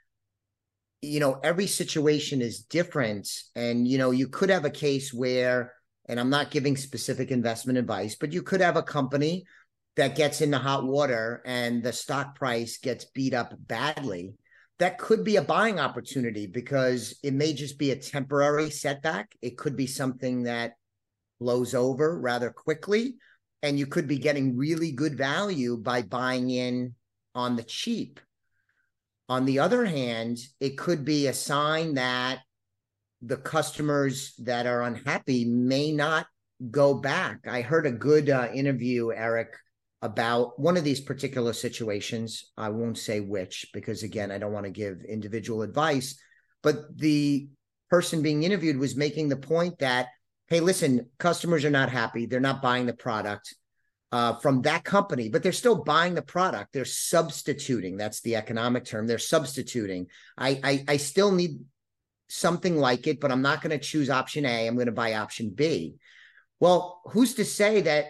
you 1.05 1.19
know 1.19 1.39
every 1.43 1.67
situation 1.67 2.41
is 2.41 2.63
different 2.63 3.29
and 3.55 3.87
you 3.87 3.97
know 3.97 4.11
you 4.11 4.27
could 4.27 4.49
have 4.49 4.65
a 4.65 4.69
case 4.69 5.13
where 5.13 5.73
and 6.07 6.19
i'm 6.19 6.29
not 6.29 6.51
giving 6.51 6.75
specific 6.75 7.31
investment 7.31 7.77
advice 7.77 8.15
but 8.15 8.33
you 8.33 8.41
could 8.41 8.61
have 8.61 8.77
a 8.77 8.83
company 8.83 9.45
that 9.95 10.15
gets 10.15 10.41
into 10.41 10.57
hot 10.57 10.85
water 10.85 11.41
and 11.45 11.83
the 11.83 11.93
stock 11.93 12.35
price 12.35 12.77
gets 12.77 13.05
beat 13.05 13.33
up 13.33 13.53
badly 13.59 14.35
that 14.79 14.97
could 14.97 15.23
be 15.23 15.37
a 15.37 15.41
buying 15.41 15.79
opportunity 15.79 16.47
because 16.47 17.17
it 17.23 17.33
may 17.33 17.53
just 17.53 17.79
be 17.79 17.91
a 17.91 17.95
temporary 17.95 18.69
setback. 18.69 19.33
It 19.41 19.57
could 19.57 19.77
be 19.77 19.87
something 19.87 20.43
that 20.43 20.73
blows 21.39 21.73
over 21.73 22.19
rather 22.19 22.49
quickly. 22.49 23.15
And 23.63 23.79
you 23.79 23.87
could 23.87 24.07
be 24.07 24.17
getting 24.17 24.57
really 24.57 24.91
good 24.91 25.17
value 25.17 25.77
by 25.77 26.01
buying 26.01 26.49
in 26.49 26.93
on 27.33 27.55
the 27.55 27.63
cheap. 27.63 28.19
On 29.27 29.45
the 29.45 29.59
other 29.59 29.85
hand, 29.85 30.37
it 30.59 30.77
could 30.77 31.03
be 31.03 31.27
a 31.27 31.33
sign 31.33 31.95
that 31.95 32.39
the 33.21 33.37
customers 33.37 34.35
that 34.39 34.67
are 34.67 34.83
unhappy 34.83 35.45
may 35.45 35.91
not 35.91 36.27
go 36.69 36.93
back. 36.93 37.47
I 37.47 37.61
heard 37.61 37.87
a 37.87 37.91
good 37.91 38.29
uh, 38.29 38.49
interview, 38.53 39.11
Eric, 39.11 39.55
about 40.01 40.59
one 40.59 40.77
of 40.77 40.83
these 40.83 41.01
particular 41.01 41.53
situations. 41.53 42.51
I 42.55 42.69
won't 42.69 42.99
say 42.99 43.19
which 43.19 43.67
because, 43.73 44.03
again, 44.03 44.31
I 44.31 44.37
don't 44.37 44.53
want 44.53 44.65
to 44.65 44.71
give 44.71 45.03
individual 45.03 45.63
advice. 45.63 46.19
But 46.61 46.97
the 46.97 47.49
person 47.89 48.21
being 48.21 48.43
interviewed 48.43 48.77
was 48.77 48.95
making 48.95 49.29
the 49.29 49.37
point 49.37 49.79
that, 49.79 50.09
hey, 50.47 50.59
listen, 50.59 51.09
customers 51.17 51.65
are 51.65 51.71
not 51.71 51.89
happy. 51.89 52.27
They're 52.27 52.39
not 52.39 52.61
buying 52.61 52.85
the 52.85 52.93
product 52.93 53.55
uh, 54.11 54.35
from 54.35 54.61
that 54.61 54.83
company, 54.83 55.29
but 55.29 55.43
they're 55.43 55.51
still 55.51 55.83
buying 55.83 56.13
the 56.13 56.21
product. 56.21 56.73
They're 56.73 56.85
substituting. 56.85 57.97
That's 57.97 58.21
the 58.21 58.35
economic 58.35 58.85
term. 58.85 59.07
They're 59.07 59.17
substituting. 59.17 60.07
I, 60.37 60.59
I, 60.63 60.85
I 60.87 60.97
still 60.97 61.31
need 61.31 61.59
something 62.27 62.77
like 62.77 63.07
it, 63.07 63.19
but 63.19 63.31
I'm 63.31 63.41
not 63.41 63.61
going 63.61 63.77
to 63.77 63.83
choose 63.83 64.09
option 64.09 64.45
A. 64.45 64.67
I'm 64.67 64.75
going 64.75 64.85
to 64.85 64.91
buy 64.91 65.13
option 65.13 65.49
B. 65.49 65.95
Well, 66.59 67.01
who's 67.05 67.35
to 67.35 67.45
say 67.45 67.81
that 67.81 68.05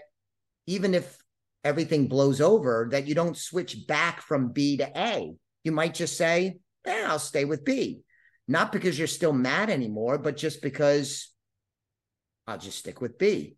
even 0.67 0.93
if 0.93 1.17
everything 1.65 2.07
blows 2.07 2.39
over 2.39 2.87
that 2.91 3.07
you 3.07 3.15
don't 3.15 3.35
switch 3.35 3.87
back 3.87 4.21
from 4.21 4.49
B 4.49 4.77
to 4.77 4.89
A. 4.95 5.33
You 5.63 5.71
might 5.71 5.95
just 5.95 6.15
say, 6.15 6.59
eh, 6.85 7.05
I'll 7.07 7.19
stay 7.19 7.43
with 7.43 7.65
B. 7.65 8.01
Not 8.47 8.71
because 8.71 8.97
you're 8.97 9.07
still 9.07 9.33
mad 9.33 9.71
anymore, 9.71 10.19
but 10.19 10.37
just 10.37 10.61
because 10.61 11.33
I'll 12.45 12.59
just 12.59 12.77
stick 12.77 13.01
with 13.01 13.17
B. 13.17 13.57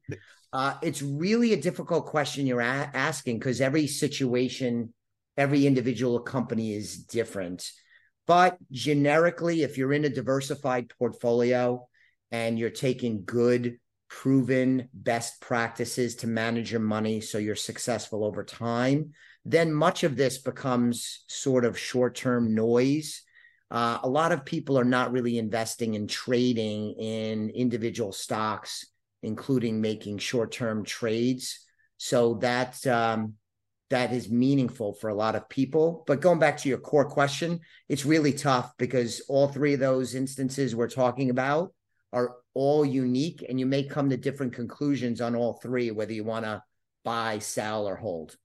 Uh, 0.53 0.75
it's 0.81 1.01
really 1.01 1.53
a 1.53 1.61
difficult 1.61 2.05
question 2.05 2.47
you're 2.47 2.61
a- 2.61 2.91
asking 2.93 3.39
because 3.39 3.61
every 3.61 3.87
situation, 3.87 4.93
every 5.35 5.67
individual 5.67 6.19
company 6.19 6.73
is 6.73 6.97
different. 6.97 7.69
But 8.25 8.57
generically, 8.71 9.63
if 9.63 9.77
you're 9.77 9.93
in 9.93 10.05
a 10.05 10.09
diversified 10.09 10.91
portfolio 10.97 11.87
and 12.31 12.59
you're 12.59 12.69
taking 12.69 13.23
good 13.23 13.77
proven 14.09 14.87
best 14.93 15.41
practices 15.41 16.15
to 16.15 16.27
manage 16.27 16.71
your 16.71 16.81
money 16.81 17.19
so 17.19 17.37
you're 17.37 17.55
successful 17.55 18.23
over 18.23 18.43
time, 18.43 19.11
then 19.45 19.73
much 19.73 20.03
of 20.03 20.15
this 20.15 20.37
becomes 20.37 21.23
sort 21.27 21.65
of 21.65 21.79
short 21.79 22.15
term 22.15 22.53
noise. 22.53 23.23
Uh, 23.69 23.99
a 24.03 24.09
lot 24.09 24.31
of 24.31 24.45
people 24.45 24.77
are 24.79 24.85
not 24.85 25.11
really 25.11 25.37
investing 25.37 25.93
in 25.93 26.07
trading 26.07 26.93
in 26.99 27.49
individual 27.49 28.11
stocks, 28.11 28.85
including 29.23 29.81
making 29.81 30.19
short 30.19 30.51
term 30.51 30.83
trades. 30.83 31.65
So 31.97 32.35
that 32.35 32.85
um, 32.85 33.33
that 33.89 34.11
is 34.11 34.29
meaningful 34.29 34.93
for 34.93 35.09
a 35.09 35.15
lot 35.15 35.35
of 35.35 35.47
people. 35.49 36.03
But 36.07 36.21
going 36.21 36.39
back 36.39 36.57
to 36.57 36.69
your 36.69 36.77
core 36.77 37.09
question, 37.09 37.59
it's 37.87 38.05
really 38.05 38.33
tough 38.33 38.73
because 38.77 39.21
all 39.29 39.47
three 39.47 39.73
of 39.73 39.79
those 39.79 40.13
instances 40.13 40.75
we're 40.75 40.89
talking 40.89 41.29
about 41.29 41.73
are 42.13 42.35
all 42.53 42.85
unique 42.85 43.45
and 43.47 43.59
you 43.59 43.65
may 43.65 43.83
come 43.83 44.09
to 44.09 44.17
different 44.17 44.53
conclusions 44.53 45.21
on 45.21 45.35
all 45.35 45.53
three, 45.53 45.91
whether 45.91 46.13
you 46.13 46.23
want 46.23 46.45
to 46.45 46.61
buy, 47.03 47.39
sell, 47.39 47.87
or 47.87 47.95
hold. 47.95 48.35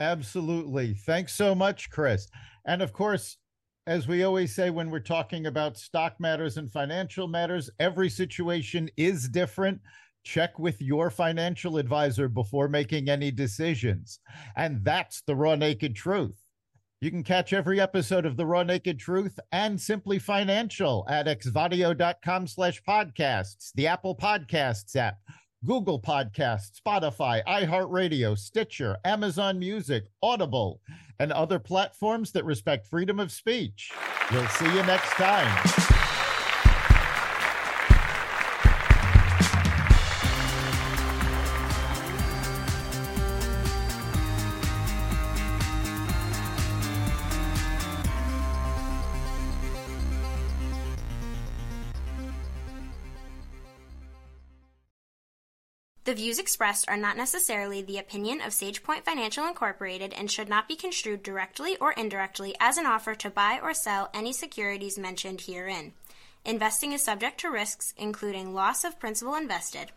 Absolutely. 0.00 0.94
Thanks 0.94 1.34
so 1.34 1.54
much, 1.54 1.90
Chris. 1.90 2.26
And 2.64 2.82
of 2.82 2.92
course, 2.92 3.36
as 3.86 4.08
we 4.08 4.24
always 4.24 4.54
say 4.54 4.70
when 4.70 4.90
we're 4.90 5.00
talking 5.00 5.46
about 5.46 5.76
stock 5.76 6.18
matters 6.18 6.56
and 6.56 6.72
financial 6.72 7.28
matters, 7.28 7.70
every 7.78 8.08
situation 8.08 8.88
is 8.96 9.28
different. 9.28 9.80
Check 10.24 10.58
with 10.58 10.80
your 10.80 11.10
financial 11.10 11.76
advisor 11.76 12.28
before 12.28 12.68
making 12.68 13.10
any 13.10 13.30
decisions. 13.30 14.20
And 14.56 14.82
that's 14.82 15.22
the 15.26 15.36
raw 15.36 15.54
naked 15.54 15.94
truth. 15.94 16.44
You 17.04 17.10
can 17.10 17.22
catch 17.22 17.52
every 17.52 17.80
episode 17.80 18.24
of 18.24 18.38
The 18.38 18.46
Raw 18.46 18.62
Naked 18.62 18.98
Truth 18.98 19.38
and 19.52 19.78
Simply 19.78 20.18
Financial 20.18 21.04
at 21.10 21.26
exvadio.com 21.26 22.46
slash 22.46 22.82
podcasts, 22.88 23.72
the 23.74 23.86
Apple 23.88 24.16
Podcasts 24.16 24.96
app, 24.96 25.18
Google 25.64 26.00
Podcasts, 26.00 26.80
Spotify, 26.80 27.42
iHeartRadio, 27.44 28.36
Stitcher, 28.36 28.96
Amazon 29.04 29.58
Music, 29.58 30.04
Audible, 30.22 30.80
and 31.18 31.32
other 31.32 31.58
platforms 31.58 32.32
that 32.32 32.44
respect 32.44 32.86
freedom 32.86 33.18
of 33.18 33.32
speech. 33.32 33.90
We'll 34.30 34.48
see 34.48 34.66
you 34.66 34.82
next 34.82 35.10
time. 35.12 35.93
The 56.14 56.20
views 56.20 56.38
expressed 56.38 56.88
are 56.88 56.96
not 56.96 57.16
necessarily 57.16 57.82
the 57.82 57.98
opinion 57.98 58.40
of 58.40 58.52
SagePoint 58.52 59.02
Financial 59.02 59.48
Incorporated 59.48 60.12
and 60.12 60.30
should 60.30 60.48
not 60.48 60.68
be 60.68 60.76
construed 60.76 61.24
directly 61.24 61.76
or 61.78 61.90
indirectly 61.90 62.54
as 62.60 62.78
an 62.78 62.86
offer 62.86 63.16
to 63.16 63.30
buy 63.30 63.58
or 63.60 63.74
sell 63.74 64.10
any 64.14 64.32
securities 64.32 64.96
mentioned 64.96 65.40
herein. 65.40 65.92
Investing 66.44 66.92
is 66.92 67.02
subject 67.02 67.40
to 67.40 67.50
risks, 67.50 67.94
including 67.96 68.54
loss 68.54 68.84
of 68.84 69.00
principal 69.00 69.34
invested. 69.34 69.90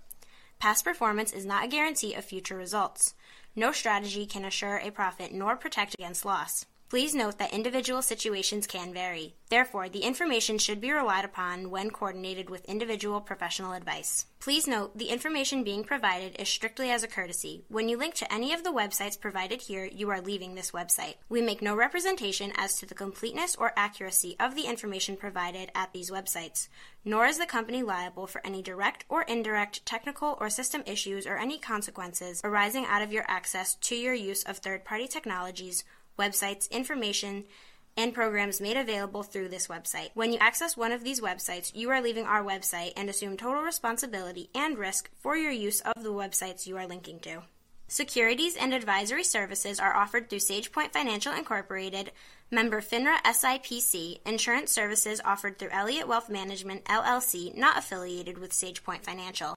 Past 0.57 0.83
performance 0.83 1.31
is 1.33 1.45
not 1.45 1.65
a 1.65 1.67
guarantee 1.67 2.15
of 2.15 2.25
future 2.25 2.57
results. 2.57 3.13
No 3.55 3.71
strategy 3.71 4.25
can 4.25 4.43
assure 4.43 4.77
a 4.77 4.89
profit 4.89 5.31
nor 5.31 5.55
protect 5.55 5.93
against 5.93 6.25
loss. 6.25 6.65
Please 6.89 7.13
note 7.13 7.37
that 7.37 7.53
individual 7.53 8.01
situations 8.01 8.65
can 8.65 8.93
vary. 8.93 9.35
Therefore, 9.49 9.89
the 9.89 10.03
information 10.03 10.57
should 10.57 10.79
be 10.79 10.91
relied 10.91 11.25
upon 11.25 11.69
when 11.69 11.89
coordinated 11.89 12.49
with 12.49 12.63
individual 12.63 13.19
professional 13.19 13.73
advice. 13.73 14.25
Please 14.39 14.67
note 14.67 14.97
the 14.97 15.09
information 15.09 15.65
being 15.65 15.83
provided 15.83 16.37
is 16.39 16.47
strictly 16.47 16.89
as 16.89 17.03
a 17.03 17.07
courtesy. 17.07 17.65
When 17.67 17.89
you 17.89 17.97
link 17.97 18.13
to 18.15 18.33
any 18.33 18.53
of 18.53 18.63
the 18.63 18.71
websites 18.71 19.19
provided 19.19 19.63
here, 19.63 19.83
you 19.83 20.09
are 20.11 20.21
leaving 20.21 20.55
this 20.55 20.71
website. 20.71 21.15
We 21.27 21.41
make 21.41 21.61
no 21.61 21.75
representation 21.75 22.53
as 22.55 22.77
to 22.79 22.85
the 22.85 22.95
completeness 22.95 23.57
or 23.57 23.73
accuracy 23.75 24.37
of 24.39 24.55
the 24.55 24.67
information 24.67 25.17
provided 25.17 25.71
at 25.75 25.91
these 25.91 26.09
websites, 26.09 26.69
nor 27.03 27.25
is 27.25 27.37
the 27.37 27.45
company 27.45 27.83
liable 27.83 28.27
for 28.27 28.45
any 28.45 28.61
direct 28.61 29.03
or 29.09 29.23
indirect 29.23 29.85
technical 29.85 30.37
or 30.39 30.49
system 30.49 30.83
issues 30.85 31.27
or 31.27 31.37
any 31.37 31.57
consequences 31.57 32.39
arising 32.45 32.85
out 32.85 33.01
of 33.01 33.11
your 33.11 33.25
access 33.27 33.75
to 33.75 33.95
your 33.95 34.13
use 34.13 34.43
of 34.43 34.57
third 34.57 34.85
party 34.85 35.07
technologies 35.07 35.83
websites, 36.17 36.69
information, 36.71 37.45
and 37.97 38.13
programs 38.13 38.61
made 38.61 38.77
available 38.77 39.23
through 39.23 39.49
this 39.49 39.67
website. 39.67 40.09
When 40.13 40.31
you 40.31 40.37
access 40.39 40.77
one 40.77 40.91
of 40.91 41.03
these 41.03 41.19
websites, 41.19 41.75
you 41.75 41.89
are 41.89 42.01
leaving 42.01 42.25
our 42.25 42.43
website 42.43 42.93
and 42.95 43.09
assume 43.09 43.37
total 43.37 43.63
responsibility 43.63 44.49
and 44.53 44.77
risk 44.77 45.09
for 45.17 45.35
your 45.35 45.51
use 45.51 45.81
of 45.81 46.03
the 46.03 46.13
websites 46.13 46.67
you 46.67 46.77
are 46.77 46.87
linking 46.87 47.19
to. 47.21 47.41
Securities 47.89 48.57
and 48.57 48.73
advisory 48.73 49.23
services 49.23 49.79
are 49.79 49.95
offered 49.95 50.29
through 50.29 50.39
SagePoint 50.39 50.91
Financial 50.91 51.33
Incorporated, 51.33 52.11
member 52.51 52.81
FINRA 52.81 53.17
SIPC, 53.23 54.19
insurance 54.25 54.73
services 54.73 55.21
offered 55.23 55.57
through 55.57 55.69
Elliott 55.71 56.07
Wealth 56.07 56.29
Management 56.29 56.83
LLC, 56.85 57.55
not 57.57 57.77
affiliated 57.77 58.37
with 58.37 58.51
SagePoint 58.51 59.03
Financial. 59.03 59.55